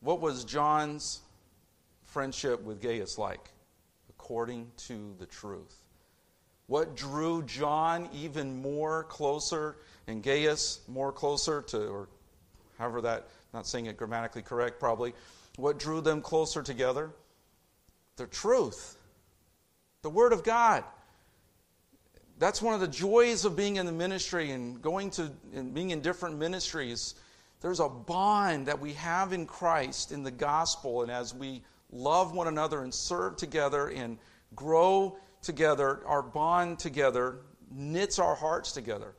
What 0.00 0.20
was 0.20 0.44
John's 0.44 1.20
friendship 2.04 2.62
with 2.62 2.80
Gaius 2.80 3.18
like? 3.18 3.50
According 4.08 4.70
to 4.86 5.14
the 5.18 5.26
truth. 5.26 5.82
What 6.66 6.96
drew 6.96 7.42
John 7.44 8.08
even 8.12 8.60
more 8.60 9.04
closer 9.04 9.76
and 10.06 10.22
Gaius 10.22 10.80
more 10.88 11.12
closer 11.12 11.62
to, 11.62 11.86
or 11.86 12.08
however 12.78 13.00
that, 13.02 13.28
not 13.54 13.66
saying 13.66 13.86
it 13.86 13.96
grammatically 13.96 14.42
correct 14.42 14.80
probably, 14.80 15.14
what 15.56 15.78
drew 15.78 16.00
them 16.00 16.20
closer 16.20 16.62
together? 16.62 17.10
The 18.16 18.26
truth, 18.26 18.96
the 20.02 20.10
Word 20.10 20.32
of 20.32 20.42
God. 20.42 20.84
That's 22.38 22.60
one 22.60 22.74
of 22.74 22.80
the 22.80 22.88
joys 22.88 23.44
of 23.44 23.56
being 23.56 23.76
in 23.76 23.86
the 23.86 23.92
ministry 23.92 24.50
and 24.50 24.82
going 24.82 25.10
to 25.12 25.30
and 25.54 25.72
being 25.72 25.90
in 25.90 26.00
different 26.00 26.38
ministries 26.38 27.14
there's 27.60 27.80
a 27.80 27.88
bond 27.88 28.66
that 28.66 28.80
we 28.80 28.92
have 28.94 29.32
in 29.32 29.46
Christ 29.46 30.12
in 30.12 30.22
the 30.22 30.30
gospel, 30.30 31.02
and 31.02 31.10
as 31.10 31.34
we 31.34 31.62
love 31.90 32.34
one 32.34 32.48
another 32.48 32.82
and 32.82 32.92
serve 32.92 33.36
together 33.36 33.88
and 33.88 34.18
grow 34.54 35.16
together, 35.46 36.02
our 36.04 36.22
bond 36.22 36.78
together 36.78 37.38
knits 37.70 38.18
our 38.18 38.34
hearts 38.34 38.72
together. 38.72 39.14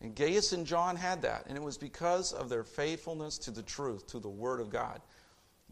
And 0.00 0.16
Gaius 0.16 0.52
and 0.52 0.66
John 0.66 0.96
had 0.96 1.22
that, 1.22 1.44
and 1.46 1.56
it 1.56 1.62
was 1.62 1.78
because 1.78 2.32
of 2.32 2.48
their 2.48 2.64
faithfulness 2.64 3.38
to 3.38 3.50
the 3.50 3.62
truth, 3.62 4.06
to 4.08 4.18
the 4.18 4.28
Word 4.28 4.60
of 4.60 4.70
God. 4.70 5.00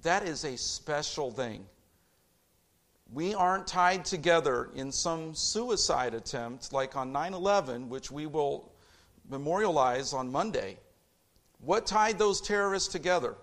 That 0.03 0.23
is 0.27 0.45
a 0.45 0.57
special 0.57 1.31
thing. 1.31 1.67
We 3.13 3.35
aren't 3.35 3.67
tied 3.67 4.05
together 4.05 4.71
in 4.75 4.93
some 4.93 5.35
suicide 5.35 6.15
attempt 6.15 6.73
like 6.73 6.97
on 6.97 7.11
9 7.11 7.35
11, 7.35 7.89
which 7.89 8.11
we 8.11 8.27
will 8.27 8.73
memorialize 9.29 10.13
on 10.13 10.31
Monday. 10.31 10.79
What 11.59 11.87
tied 11.87 12.19
those 12.19 12.41
terrorists 12.41 12.89
together? 12.89 13.37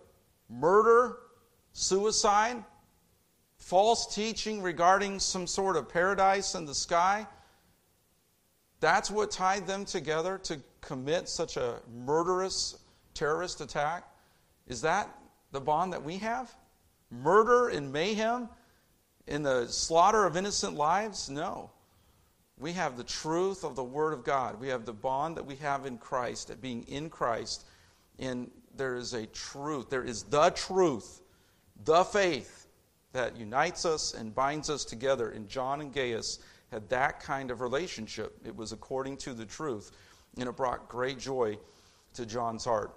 Murder, 0.49 1.17
suicide, 1.73 2.63
false 3.57 4.13
teaching 4.13 4.61
regarding 4.61 5.19
some 5.19 5.47
sort 5.47 5.75
of 5.75 5.89
paradise 5.89 6.55
in 6.55 6.65
the 6.65 6.75
sky. 6.75 7.27
That's 8.79 9.09
what 9.09 9.31
tied 9.31 9.67
them 9.67 9.85
together 9.85 10.37
to 10.43 10.59
commit 10.81 11.27
such 11.27 11.57
a 11.57 11.79
murderous 11.91 12.77
terrorist 13.13 13.61
attack. 13.61 14.07
Is 14.67 14.81
that 14.81 15.09
the 15.51 15.61
bond 15.61 15.93
that 15.93 16.03
we 16.03 16.17
have? 16.17 16.53
Murder 17.09 17.69
and 17.69 17.91
mayhem? 17.91 18.49
in 19.27 19.43
the 19.43 19.67
slaughter 19.67 20.25
of 20.25 20.37
innocent 20.37 20.75
lives? 20.75 21.29
No. 21.29 21.69
We 22.57 22.73
have 22.73 22.97
the 22.97 23.03
truth 23.03 23.63
of 23.63 23.75
the 23.75 23.83
Word 23.83 24.13
of 24.13 24.23
God. 24.23 24.59
We 24.59 24.69
have 24.69 24.85
the 24.85 24.93
bond 24.93 25.37
that 25.37 25.45
we 25.45 25.57
have 25.57 25.85
in 25.85 25.97
Christ, 25.97 26.49
at 26.49 26.61
being 26.61 26.83
in 26.83 27.09
Christ. 27.09 27.65
And 28.17 28.49
there 28.75 28.95
is 28.95 29.13
a 29.13 29.27
truth. 29.27 29.89
There 29.89 30.03
is 30.03 30.23
the 30.23 30.49
truth, 30.51 31.21
the 31.83 32.03
faith 32.03 32.56
that 33.13 33.37
unites 33.37 33.85
us 33.85 34.13
and 34.13 34.33
binds 34.33 34.69
us 34.69 34.83
together. 34.85 35.29
And 35.29 35.47
John 35.47 35.81
and 35.81 35.93
Gaius 35.93 36.39
had 36.71 36.89
that 36.89 37.19
kind 37.19 37.51
of 37.51 37.61
relationship. 37.61 38.37
It 38.45 38.55
was 38.55 38.71
according 38.71 39.17
to 39.17 39.33
the 39.33 39.45
truth. 39.45 39.91
And 40.37 40.47
it 40.47 40.55
brought 40.55 40.89
great 40.89 41.17
joy 41.17 41.57
to 42.13 42.25
John's 42.25 42.65
heart. 42.65 42.93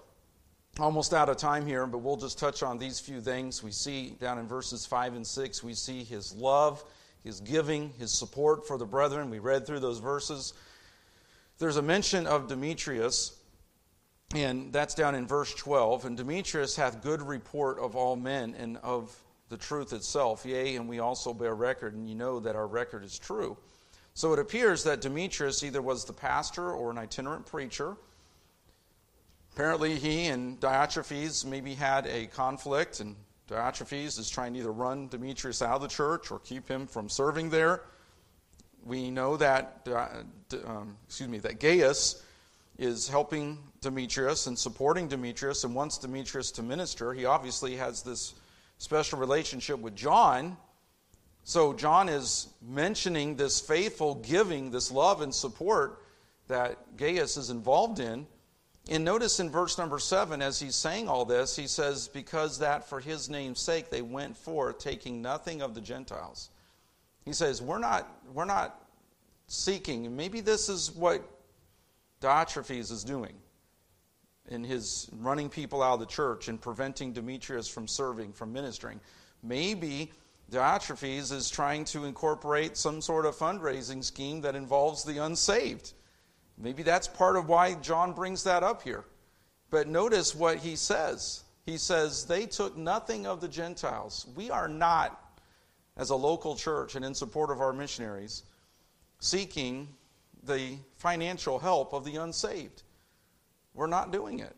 Almost 0.79 1.15
out 1.15 1.29
of 1.29 1.37
time 1.37 1.67
here, 1.67 1.87
but 1.87 1.99
we'll 1.99 2.17
just 2.17 2.39
touch 2.39 2.63
on 2.63 2.79
these 2.79 3.01
few 3.01 3.21
things. 3.21 3.63
We 3.63 3.73
see 3.73 4.17
down 4.21 4.39
in 4.39 4.47
verses 4.47 4.87
5 4.87 5.15
and 5.15 5.27
6, 5.27 5.63
we 5.65 5.75
see 5.75 6.05
his 6.05 6.33
love 6.35 6.85
his 7.25 7.41
giving, 7.41 7.93
his 7.99 8.13
support 8.13 8.67
for 8.67 8.79
the 8.79 8.87
brethren. 8.87 9.31
We 9.31 9.39
read 9.39 9.67
through 9.67 9.81
those 9.81 9.99
verses. 9.99 10.55
There's 11.59 11.77
a 11.77 11.83
mention 11.83 12.27
of 12.27 12.49
Demetrius, 12.49 13.37
and 14.35 14.73
that's 14.73 14.95
down 14.95 15.15
in 15.15 15.27
verse 15.27 15.55
12. 15.55 16.07
And 16.07 16.17
Demetrius 16.17 16.77
hath 16.77 17.03
good 17.03 17.23
report 17.23 17.79
of 17.79 17.95
all 17.95 18.17
men 18.17 18.55
and 18.59 18.79
of 18.79 19.15
the 19.51 19.57
truth 19.57 19.93
itself. 19.93 20.47
Yea, 20.47 20.77
and 20.77 20.89
we 20.89 21.01
also 21.01 21.35
bear 21.35 21.55
record, 21.55 21.95
and 21.95 22.09
you 22.09 22.15
know 22.15 22.41
that 22.41 22.57
our 22.57 22.67
record 22.67 23.05
is 23.05 23.19
true. 23.19 23.59
So 24.15 24.33
it 24.33 24.39
appears 24.39 24.83
that 24.85 25.01
Demetrius 25.03 25.63
either 25.63 25.83
was 25.83 26.05
the 26.05 26.13
pastor 26.13 26.73
or 26.73 26.91
an 26.91 26.99
itinerant 26.99 27.47
preacher. 27.47 27.97
Apparently, 29.53 29.97
he 29.97 30.27
and 30.27 30.59
Diotrephes 30.61 31.45
maybe 31.45 31.75
had 31.75 32.07
a 32.07 32.27
conflict, 32.27 33.01
and 33.01 33.17
Diotrephes 33.49 34.19
is 34.19 34.31
trying 34.31 34.55
to 34.55 34.61
either 34.61 34.73
run 34.73 35.09
Demetrius 35.09 35.61
out 35.61 35.77
of 35.77 35.83
the 35.83 35.89
church 35.89 36.31
or 36.31 36.39
keep 36.39 36.69
him 36.69 36.87
from 36.87 37.09
serving 37.09 37.51
there. 37.51 37.83
We 38.85 39.11
know 39.11 39.37
that, 39.37 39.87
um, 40.65 40.97
excuse 41.07 41.29
me, 41.29 41.39
that 41.39 41.61
Gaius 41.61 42.23
is 42.79 43.09
helping 43.09 43.59
Demetrius 43.81 44.47
and 44.47 44.59
supporting 44.59 45.09
Demetrius 45.09 45.65
and 45.65 45.75
wants 45.75 45.99
Demetrius 45.99 46.51
to 46.53 46.63
minister. 46.63 47.13
He 47.13 47.27
obviously 47.27 47.77
has 47.77 48.03
this 48.03 48.35
special 48.81 49.19
relationship 49.19 49.79
with 49.79 49.95
John. 49.95 50.57
So 51.45 51.75
John 51.75 52.09
is 52.09 52.49
mentioning 52.67 53.37
this 53.37 53.61
faithful 53.61 54.15
giving, 54.15 54.71
this 54.71 54.91
love 54.91 55.21
and 55.21 55.35
support 55.35 56.03
that 56.49 56.97
Gaius 56.97 57.37
is 57.37 57.51
involved 57.51 58.01
in. 58.01 58.27
And 58.91 59.05
notice 59.05 59.39
in 59.39 59.51
verse 59.51 59.77
number 59.77 59.99
seven, 59.99 60.41
as 60.41 60.59
he's 60.59 60.75
saying 60.75 61.09
all 61.09 61.27
this, 61.27 61.55
he 61.55 61.67
says, 61.67 62.09
Because 62.09 62.59
that 62.61 62.89
for 62.89 63.01
his 63.01 63.29
name's 63.29 63.61
sake 63.61 63.91
they 63.91 64.01
went 64.01 64.35
forth, 64.35 64.79
taking 64.79 65.21
nothing 65.21 65.61
of 65.61 65.75
the 65.75 65.83
Gentiles. 65.83 66.49
He 67.27 67.35
says, 67.35 67.61
We're 67.61 67.79
not, 67.79 68.09
we're 68.33 68.47
not 68.47 68.81
seeking, 69.47 70.17
maybe 70.17 70.41
this 70.41 70.71
is 70.71 70.91
what 70.91 71.23
Diotrephes 72.23 72.91
is 72.91 73.05
doing 73.05 73.35
in 74.51 74.65
his 74.65 75.09
running 75.19 75.49
people 75.49 75.83
out 75.83 75.95
of 75.95 76.01
the 76.01 76.07
church 76.07 76.49
and 76.49 76.61
preventing 76.61 77.13
Demetrius 77.13 77.69
from 77.69 77.87
serving, 77.87 78.33
from 78.33 78.53
ministering. 78.53 79.01
Maybe 79.43 80.13
Diotrephes 80.51 81.33
is 81.33 81.49
trying 81.49 81.85
to 81.87 82.05
incorporate 82.05 82.77
some 82.77 83.01
sort 83.01 83.25
of 83.25 83.37
fundraising 83.37 84.03
scheme 84.03 84.41
that 84.41 84.57
involves 84.57 85.05
the 85.05 85.19
unsaved. 85.19 85.93
Maybe 86.59 86.83
that's 86.83 87.07
part 87.07 87.37
of 87.37 87.49
why 87.49 87.75
John 87.75 88.13
brings 88.13 88.43
that 88.45 88.63
up 88.63 88.83
here. 88.83 89.05
But 89.71 89.87
notice 89.87 90.35
what 90.35 90.59
he 90.59 90.75
says. 90.75 91.45
He 91.65 91.79
says, 91.79 92.25
They 92.25 92.47
took 92.47 92.77
nothing 92.77 93.27
of 93.27 93.41
the 93.41 93.49
Gentiles. 93.49 94.27
We 94.35 94.51
are 94.51 94.69
not, 94.69 95.39
as 95.97 96.11
a 96.11 96.17
local 96.17 96.57
church 96.57 96.97
and 96.97 97.05
in 97.05 97.15
support 97.15 97.51
of 97.51 97.61
our 97.61 97.73
missionaries, 97.73 98.43
seeking 99.21 99.89
the 100.43 100.77
financial 100.97 101.59
help 101.59 101.93
of 101.93 102.05
the 102.05 102.17
unsaved. 102.17 102.83
We're 103.75 103.87
not 103.87 104.13
doing 104.13 104.41
it. 104.41 104.57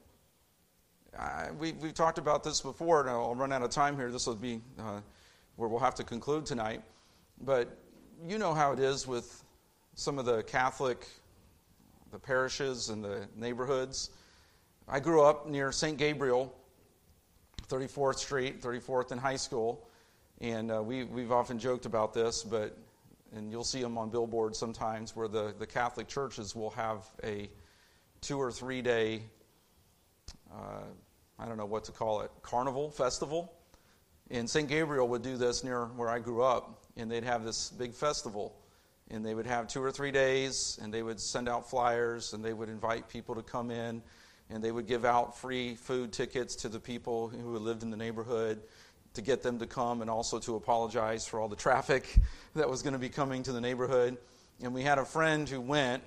I, 1.19 1.51
we, 1.59 1.73
we've 1.73 1.95
talked 1.95 2.19
about 2.19 2.43
this 2.43 2.61
before, 2.61 3.01
and 3.01 3.11
I'll 3.11 3.35
run 3.35 3.53
out 3.53 3.63
of 3.63 3.71
time 3.71 3.97
here. 3.97 4.11
This 4.11 4.27
will 4.27 4.35
be 4.35 4.61
uh, 4.79 5.01
where 5.57 5.69
we'll 5.69 5.81
have 5.81 5.95
to 5.97 6.05
conclude 6.05 6.47
tonight. 6.47 6.83
But 7.41 7.77
you 8.27 8.39
know 8.39 8.55
how 8.55 8.73
it 8.73 8.79
is 8.79 9.07
with 9.07 9.43
some 9.95 10.19
of 10.19 10.25
the 10.25 10.43
Catholic 10.45 11.07
the 12.13 12.19
parishes 12.19 12.91
and 12.91 13.03
the 13.03 13.27
neighborhoods. 13.37 14.11
I 14.87 15.01
grew 15.01 15.23
up 15.23 15.49
near 15.49 15.73
St. 15.73 15.97
Gabriel, 15.97 16.55
34th 17.69 18.19
Street, 18.19 18.61
34th 18.61 19.13
in 19.13 19.19
High 19.19 19.37
School, 19.37 19.89
and 20.41 20.71
uh, 20.71 20.83
we, 20.83 21.05
we've 21.05 21.33
often 21.33 21.59
joked 21.59 21.87
about 21.87 22.13
this, 22.13 22.43
but 22.43 22.77
and 23.35 23.51
you'll 23.51 23.65
see 23.65 23.81
them 23.81 23.97
on 23.97 24.11
billboards 24.11 24.59
sometimes 24.59 25.17
where 25.17 25.27
the, 25.27 25.55
the 25.59 25.67
Catholic 25.67 26.07
churches 26.07 26.55
will 26.55 26.69
have 26.69 27.07
a 27.25 27.49
two 28.23 28.41
or 28.41 28.51
three 28.51 28.81
day, 28.81 29.23
uh, 30.51 30.85
I 31.39 31.47
don't 31.47 31.59
know 31.59 31.67
what 31.67 31.85
to 31.85 31.93
call 31.93 32.23
it, 32.23 32.31
carnival 32.41 32.91
festival. 32.91 33.53
And 34.31 34.49
St. 34.49 34.67
Gabriel 34.67 35.07
would 35.09 35.23
do 35.23 35.37
this 35.37 35.63
near 35.63 35.85
where 35.85 36.09
I 36.09 36.19
grew 36.19 36.43
up, 36.43 36.85
and 36.97 37.11
they'd 37.11 37.25
have 37.25 37.45
this 37.45 37.69
big 37.69 37.93
festival 37.93 38.57
and 39.13 39.25
they 39.25 39.35
would 39.35 39.47
have 39.47 39.69
two 39.69 39.83
or 39.83 39.93
three 39.93 40.11
days, 40.11 40.79
and 40.83 40.93
they 40.93 41.03
would 41.03 41.21
send 41.21 41.49
out 41.49 41.69
flyers, 41.69 42.33
and 42.33 42.43
they 42.43 42.55
would 42.55 42.71
invite 42.71 43.09
people 43.09 43.35
to 43.35 43.43
come 43.43 43.71
in, 43.71 44.03
and 44.49 44.65
they 44.65 44.73
would 44.73 44.87
give 44.87 45.05
out 45.05 45.37
free 45.37 45.75
food 45.75 46.13
tickets 46.13 46.57
to 46.57 46.69
the 46.69 46.81
people 46.81 47.29
who 47.29 47.57
lived 47.59 47.83
in 47.83 47.91
the 47.91 47.97
neighborhood 47.97 48.63
to 49.13 49.21
get 49.21 49.43
them 49.43 49.59
to 49.59 49.67
come 49.67 50.01
and 50.01 50.11
also 50.11 50.39
to 50.39 50.57
apologize 50.57 51.27
for 51.27 51.39
all 51.39 51.49
the 51.49 51.57
traffic 51.57 52.17
that 52.55 52.69
was 52.69 52.83
going 52.83 52.95
to 52.95 52.99
be 52.99 53.11
coming 53.11 53.43
to 53.43 53.53
the 53.53 53.61
neighborhood. 53.61 54.17
And 54.63 54.73
we 54.73 54.83
had 54.83 54.99
a 54.99 55.05
friend 55.05 55.47
who 55.47 55.61
went, 55.61 56.03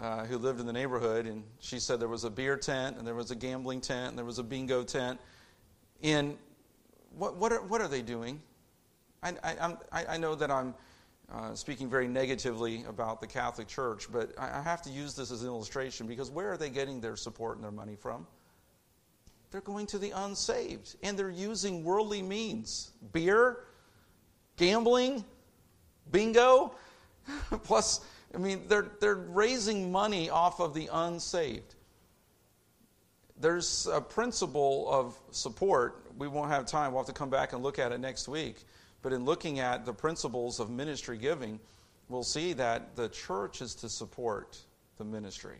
uh, 0.00 0.24
who 0.24 0.38
lived 0.38 0.60
in 0.60 0.66
the 0.66 0.72
neighborhood, 0.72 1.26
and 1.26 1.44
she 1.58 1.78
said 1.78 2.00
there 2.00 2.08
was 2.08 2.24
a 2.24 2.30
beer 2.30 2.56
tent, 2.56 2.96
and 2.96 3.06
there 3.06 3.14
was 3.14 3.30
a 3.30 3.34
gambling 3.34 3.80
tent, 3.80 4.08
and 4.08 4.18
there 4.18 4.24
was 4.24 4.38
a 4.38 4.42
bingo 4.42 4.82
tent. 4.82 5.20
And 6.02 6.38
what, 7.16 7.36
what, 7.36 7.52
are, 7.52 7.60
what 7.62 7.80
are 7.80 7.88
they 7.88 8.02
doing? 8.02 8.40
I, 9.22 9.34
I, 9.92 10.04
I, 10.06 10.16
know 10.16 10.34
that 10.34 10.50
I'm 10.50 10.74
uh, 11.30 11.54
speaking 11.54 11.90
very 11.90 12.08
negatively 12.08 12.84
about 12.88 13.20
the 13.20 13.26
Catholic 13.26 13.68
Church, 13.68 14.10
but 14.10 14.32
I 14.38 14.62
have 14.62 14.80
to 14.82 14.90
use 14.90 15.14
this 15.14 15.30
as 15.30 15.42
an 15.42 15.48
illustration 15.48 16.06
because 16.06 16.30
where 16.30 16.50
are 16.50 16.56
they 16.56 16.70
getting 16.70 17.02
their 17.02 17.16
support 17.16 17.56
and 17.56 17.64
their 17.64 17.70
money 17.70 17.96
from? 17.96 18.26
They're 19.50 19.60
going 19.60 19.86
to 19.88 19.98
the 19.98 20.12
unsaved, 20.12 20.96
and 21.02 21.18
they're 21.18 21.28
using 21.28 21.84
worldly 21.84 22.22
means 22.22 22.92
beer, 23.12 23.64
gambling, 24.56 25.22
bingo. 26.10 26.74
Plus, 27.64 28.00
I 28.34 28.38
mean, 28.38 28.64
they're, 28.68 28.90
they're 29.00 29.14
raising 29.14 29.90
money 29.90 30.30
off 30.30 30.60
of 30.60 30.74
the 30.74 30.88
unsaved. 30.92 31.74
There's 33.40 33.88
a 33.90 34.00
principle 34.00 34.86
of 34.90 35.18
support. 35.30 36.04
We 36.18 36.28
won't 36.28 36.50
have 36.50 36.66
time. 36.66 36.92
We'll 36.92 37.02
have 37.02 37.06
to 37.06 37.18
come 37.18 37.30
back 37.30 37.52
and 37.52 37.62
look 37.62 37.78
at 37.78 37.90
it 37.90 37.98
next 37.98 38.28
week. 38.28 38.56
But 39.02 39.12
in 39.12 39.24
looking 39.24 39.60
at 39.60 39.86
the 39.86 39.94
principles 39.94 40.60
of 40.60 40.70
ministry 40.70 41.16
giving, 41.16 41.58
we'll 42.08 42.22
see 42.22 42.52
that 42.52 42.96
the 42.96 43.08
church 43.08 43.62
is 43.62 43.74
to 43.76 43.88
support 43.88 44.58
the 44.98 45.04
ministry, 45.04 45.56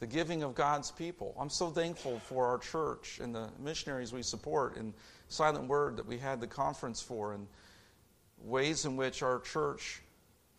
the 0.00 0.06
giving 0.06 0.42
of 0.42 0.56
God's 0.56 0.90
people. 0.90 1.36
I'm 1.38 1.50
so 1.50 1.70
thankful 1.70 2.18
for 2.18 2.46
our 2.46 2.58
church 2.58 3.20
and 3.22 3.32
the 3.32 3.48
missionaries 3.60 4.12
we 4.12 4.22
support, 4.22 4.76
and 4.76 4.92
Silent 5.28 5.68
Word 5.68 5.96
that 5.96 6.06
we 6.06 6.18
had 6.18 6.40
the 6.40 6.48
conference 6.48 7.00
for, 7.00 7.32
and 7.32 7.46
ways 8.42 8.84
in 8.84 8.96
which 8.96 9.22
our 9.22 9.38
church 9.40 10.02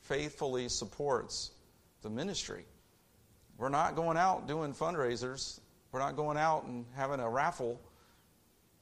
faithfully 0.09 0.67
supports 0.67 1.51
the 2.01 2.09
ministry. 2.09 2.65
We're 3.59 3.69
not 3.69 3.95
going 3.95 4.17
out 4.17 4.47
doing 4.47 4.73
fundraisers. 4.73 5.59
We're 5.91 5.99
not 5.99 6.15
going 6.15 6.35
out 6.35 6.65
and 6.65 6.85
having 6.95 7.19
a 7.19 7.29
raffle 7.29 7.79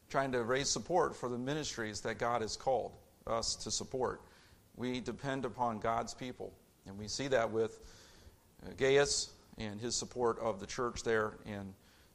trying 0.10 0.32
to 0.32 0.44
raise 0.44 0.70
support 0.70 1.16
for 1.16 1.28
the 1.28 1.38
ministries 1.38 2.00
that 2.02 2.18
God 2.18 2.42
has 2.42 2.56
called 2.56 2.94
us 3.28 3.56
to 3.58 3.72
support. 3.72 4.22
We 4.78 5.02
depend 5.02 5.44
upon 5.44 5.80
God's 5.80 6.14
people. 6.14 6.54
And 6.86 6.98
we 6.98 7.10
see 7.10 7.28
that 7.28 7.52
with 7.52 7.82
Gaius 8.78 9.32
and 9.58 9.82
his 9.82 9.96
support 9.96 10.40
of 10.40 10.62
the 10.62 10.66
church 10.66 11.04
there 11.04 11.34
and 11.46 11.74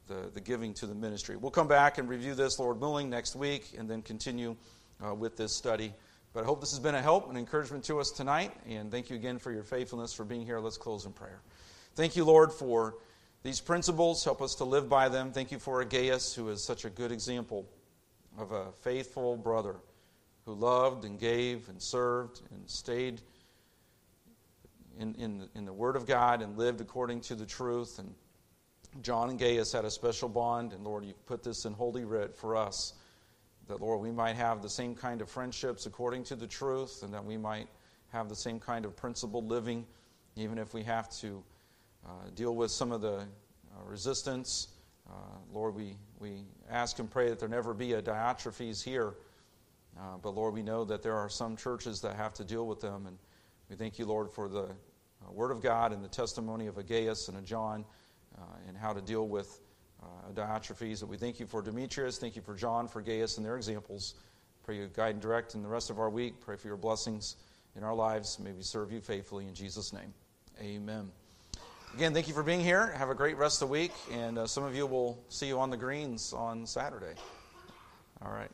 the, 0.08 0.30
the 0.32 0.40
giving 0.40 0.72
to 0.74 0.86
the 0.86 0.94
ministry. 0.94 1.36
We'll 1.36 1.50
come 1.50 1.68
back 1.68 1.98
and 1.98 2.08
review 2.08 2.34
this, 2.34 2.58
Lord 2.58 2.80
willing, 2.80 3.10
next 3.10 3.36
week 3.36 3.74
and 3.76 3.90
then 3.90 4.00
continue 4.00 4.56
uh, 5.04 5.14
with 5.14 5.36
this 5.36 5.54
study. 5.54 5.92
But 6.32 6.44
I 6.44 6.46
hope 6.46 6.60
this 6.60 6.70
has 6.70 6.80
been 6.80 6.94
a 6.94 7.02
help 7.02 7.28
and 7.28 7.36
encouragement 7.36 7.84
to 7.84 8.00
us 8.00 8.10
tonight. 8.10 8.52
And 8.66 8.90
thank 8.90 9.10
you 9.10 9.16
again 9.16 9.38
for 9.38 9.52
your 9.52 9.62
faithfulness 9.62 10.14
for 10.14 10.24
being 10.24 10.46
here. 10.46 10.60
Let's 10.60 10.78
close 10.78 11.04
in 11.04 11.12
prayer. 11.12 11.42
Thank 11.94 12.16
you, 12.16 12.24
Lord, 12.24 12.52
for 12.52 12.94
these 13.42 13.60
principles. 13.60 14.24
Help 14.24 14.40
us 14.40 14.54
to 14.56 14.64
live 14.64 14.88
by 14.88 15.10
them. 15.10 15.32
Thank 15.32 15.52
you 15.52 15.58
for 15.58 15.84
Gaius, 15.84 16.34
who 16.34 16.48
is 16.48 16.64
such 16.64 16.86
a 16.86 16.90
good 16.90 17.12
example 17.12 17.68
of 18.38 18.52
a 18.52 18.72
faithful 18.80 19.36
brother 19.36 19.76
who 20.46 20.54
loved 20.54 21.04
and 21.04 21.18
gave 21.18 21.68
and 21.68 21.80
served 21.82 22.40
and 22.50 22.68
stayed 22.68 23.20
in, 24.98 25.14
in, 25.16 25.48
in 25.54 25.66
the 25.66 25.72
Word 25.72 25.96
of 25.96 26.06
God 26.06 26.40
and 26.40 26.56
lived 26.56 26.80
according 26.80 27.20
to 27.22 27.34
the 27.34 27.44
truth. 27.44 27.98
And 27.98 28.14
John 29.02 29.28
and 29.28 29.38
Gaius 29.38 29.70
had 29.70 29.84
a 29.84 29.90
special 29.90 30.30
bond, 30.30 30.72
and 30.72 30.82
Lord, 30.82 31.04
you 31.04 31.12
put 31.26 31.42
this 31.42 31.66
in 31.66 31.74
Holy 31.74 32.06
Writ 32.06 32.34
for 32.34 32.56
us 32.56 32.94
that, 33.72 33.80
Lord, 33.80 34.02
we 34.02 34.10
might 34.10 34.36
have 34.36 34.60
the 34.60 34.68
same 34.68 34.94
kind 34.94 35.22
of 35.22 35.30
friendships 35.30 35.86
according 35.86 36.24
to 36.24 36.36
the 36.36 36.46
truth, 36.46 37.02
and 37.02 37.14
that 37.14 37.24
we 37.24 37.38
might 37.38 37.68
have 38.12 38.28
the 38.28 38.36
same 38.36 38.60
kind 38.60 38.84
of 38.84 38.94
principled 38.94 39.48
living, 39.48 39.86
even 40.36 40.58
if 40.58 40.74
we 40.74 40.82
have 40.82 41.08
to 41.20 41.42
uh, 42.04 42.28
deal 42.34 42.54
with 42.54 42.70
some 42.70 42.92
of 42.92 43.00
the 43.00 43.16
uh, 43.16 43.84
resistance. 43.86 44.68
Uh, 45.08 45.14
Lord, 45.50 45.74
we, 45.74 45.96
we 46.18 46.44
ask 46.68 46.98
and 46.98 47.10
pray 47.10 47.30
that 47.30 47.38
there 47.38 47.48
never 47.48 47.72
be 47.72 47.94
a 47.94 48.02
Diotrephes 48.02 48.82
here. 48.82 49.14
Uh, 49.98 50.18
but 50.22 50.34
Lord, 50.34 50.52
we 50.52 50.62
know 50.62 50.84
that 50.84 51.02
there 51.02 51.16
are 51.16 51.30
some 51.30 51.56
churches 51.56 52.02
that 52.02 52.14
have 52.14 52.34
to 52.34 52.44
deal 52.44 52.66
with 52.66 52.82
them, 52.82 53.06
and 53.06 53.16
we 53.70 53.76
thank 53.76 53.98
you, 53.98 54.04
Lord, 54.04 54.30
for 54.30 54.50
the 54.50 54.64
uh, 54.64 55.32
Word 55.32 55.50
of 55.50 55.62
God 55.62 55.94
and 55.94 56.04
the 56.04 56.08
testimony 56.08 56.66
of 56.66 56.76
a 56.76 56.82
Gaius 56.82 57.28
and 57.28 57.38
a 57.38 57.42
John 57.42 57.86
uh, 58.36 58.42
and 58.68 58.76
how 58.76 58.92
to 58.92 59.00
deal 59.00 59.28
with 59.28 59.62
uh, 60.02 60.32
Diotrephes. 60.32 61.00
That 61.00 61.06
we 61.06 61.16
thank 61.16 61.40
you 61.40 61.46
for 61.46 61.62
Demetrius, 61.62 62.18
thank 62.18 62.36
you 62.36 62.42
for 62.42 62.54
John, 62.54 62.88
for 62.88 63.00
Gaius, 63.00 63.36
and 63.36 63.46
their 63.46 63.56
examples. 63.56 64.14
Pray 64.64 64.76
you 64.76 64.88
guide 64.94 65.14
and 65.14 65.22
direct 65.22 65.54
in 65.54 65.62
the 65.62 65.68
rest 65.68 65.90
of 65.90 65.98
our 65.98 66.10
week. 66.10 66.40
Pray 66.40 66.56
for 66.56 66.68
your 66.68 66.76
blessings 66.76 67.36
in 67.76 67.82
our 67.82 67.94
lives. 67.94 68.38
May 68.38 68.52
we 68.52 68.62
serve 68.62 68.92
you 68.92 69.00
faithfully 69.00 69.46
in 69.46 69.54
Jesus' 69.54 69.92
name. 69.92 70.14
Amen. 70.60 71.10
Again, 71.94 72.14
thank 72.14 72.28
you 72.28 72.34
for 72.34 72.42
being 72.42 72.60
here. 72.60 72.92
Have 72.96 73.10
a 73.10 73.14
great 73.14 73.36
rest 73.36 73.60
of 73.60 73.68
the 73.68 73.72
week, 73.72 73.92
and 74.10 74.38
uh, 74.38 74.46
some 74.46 74.64
of 74.64 74.74
you 74.74 74.86
will 74.86 75.22
see 75.28 75.46
you 75.46 75.58
on 75.58 75.68
the 75.68 75.76
greens 75.76 76.32
on 76.32 76.64
Saturday. 76.66 77.14
All 78.24 78.32
right. 78.32 78.50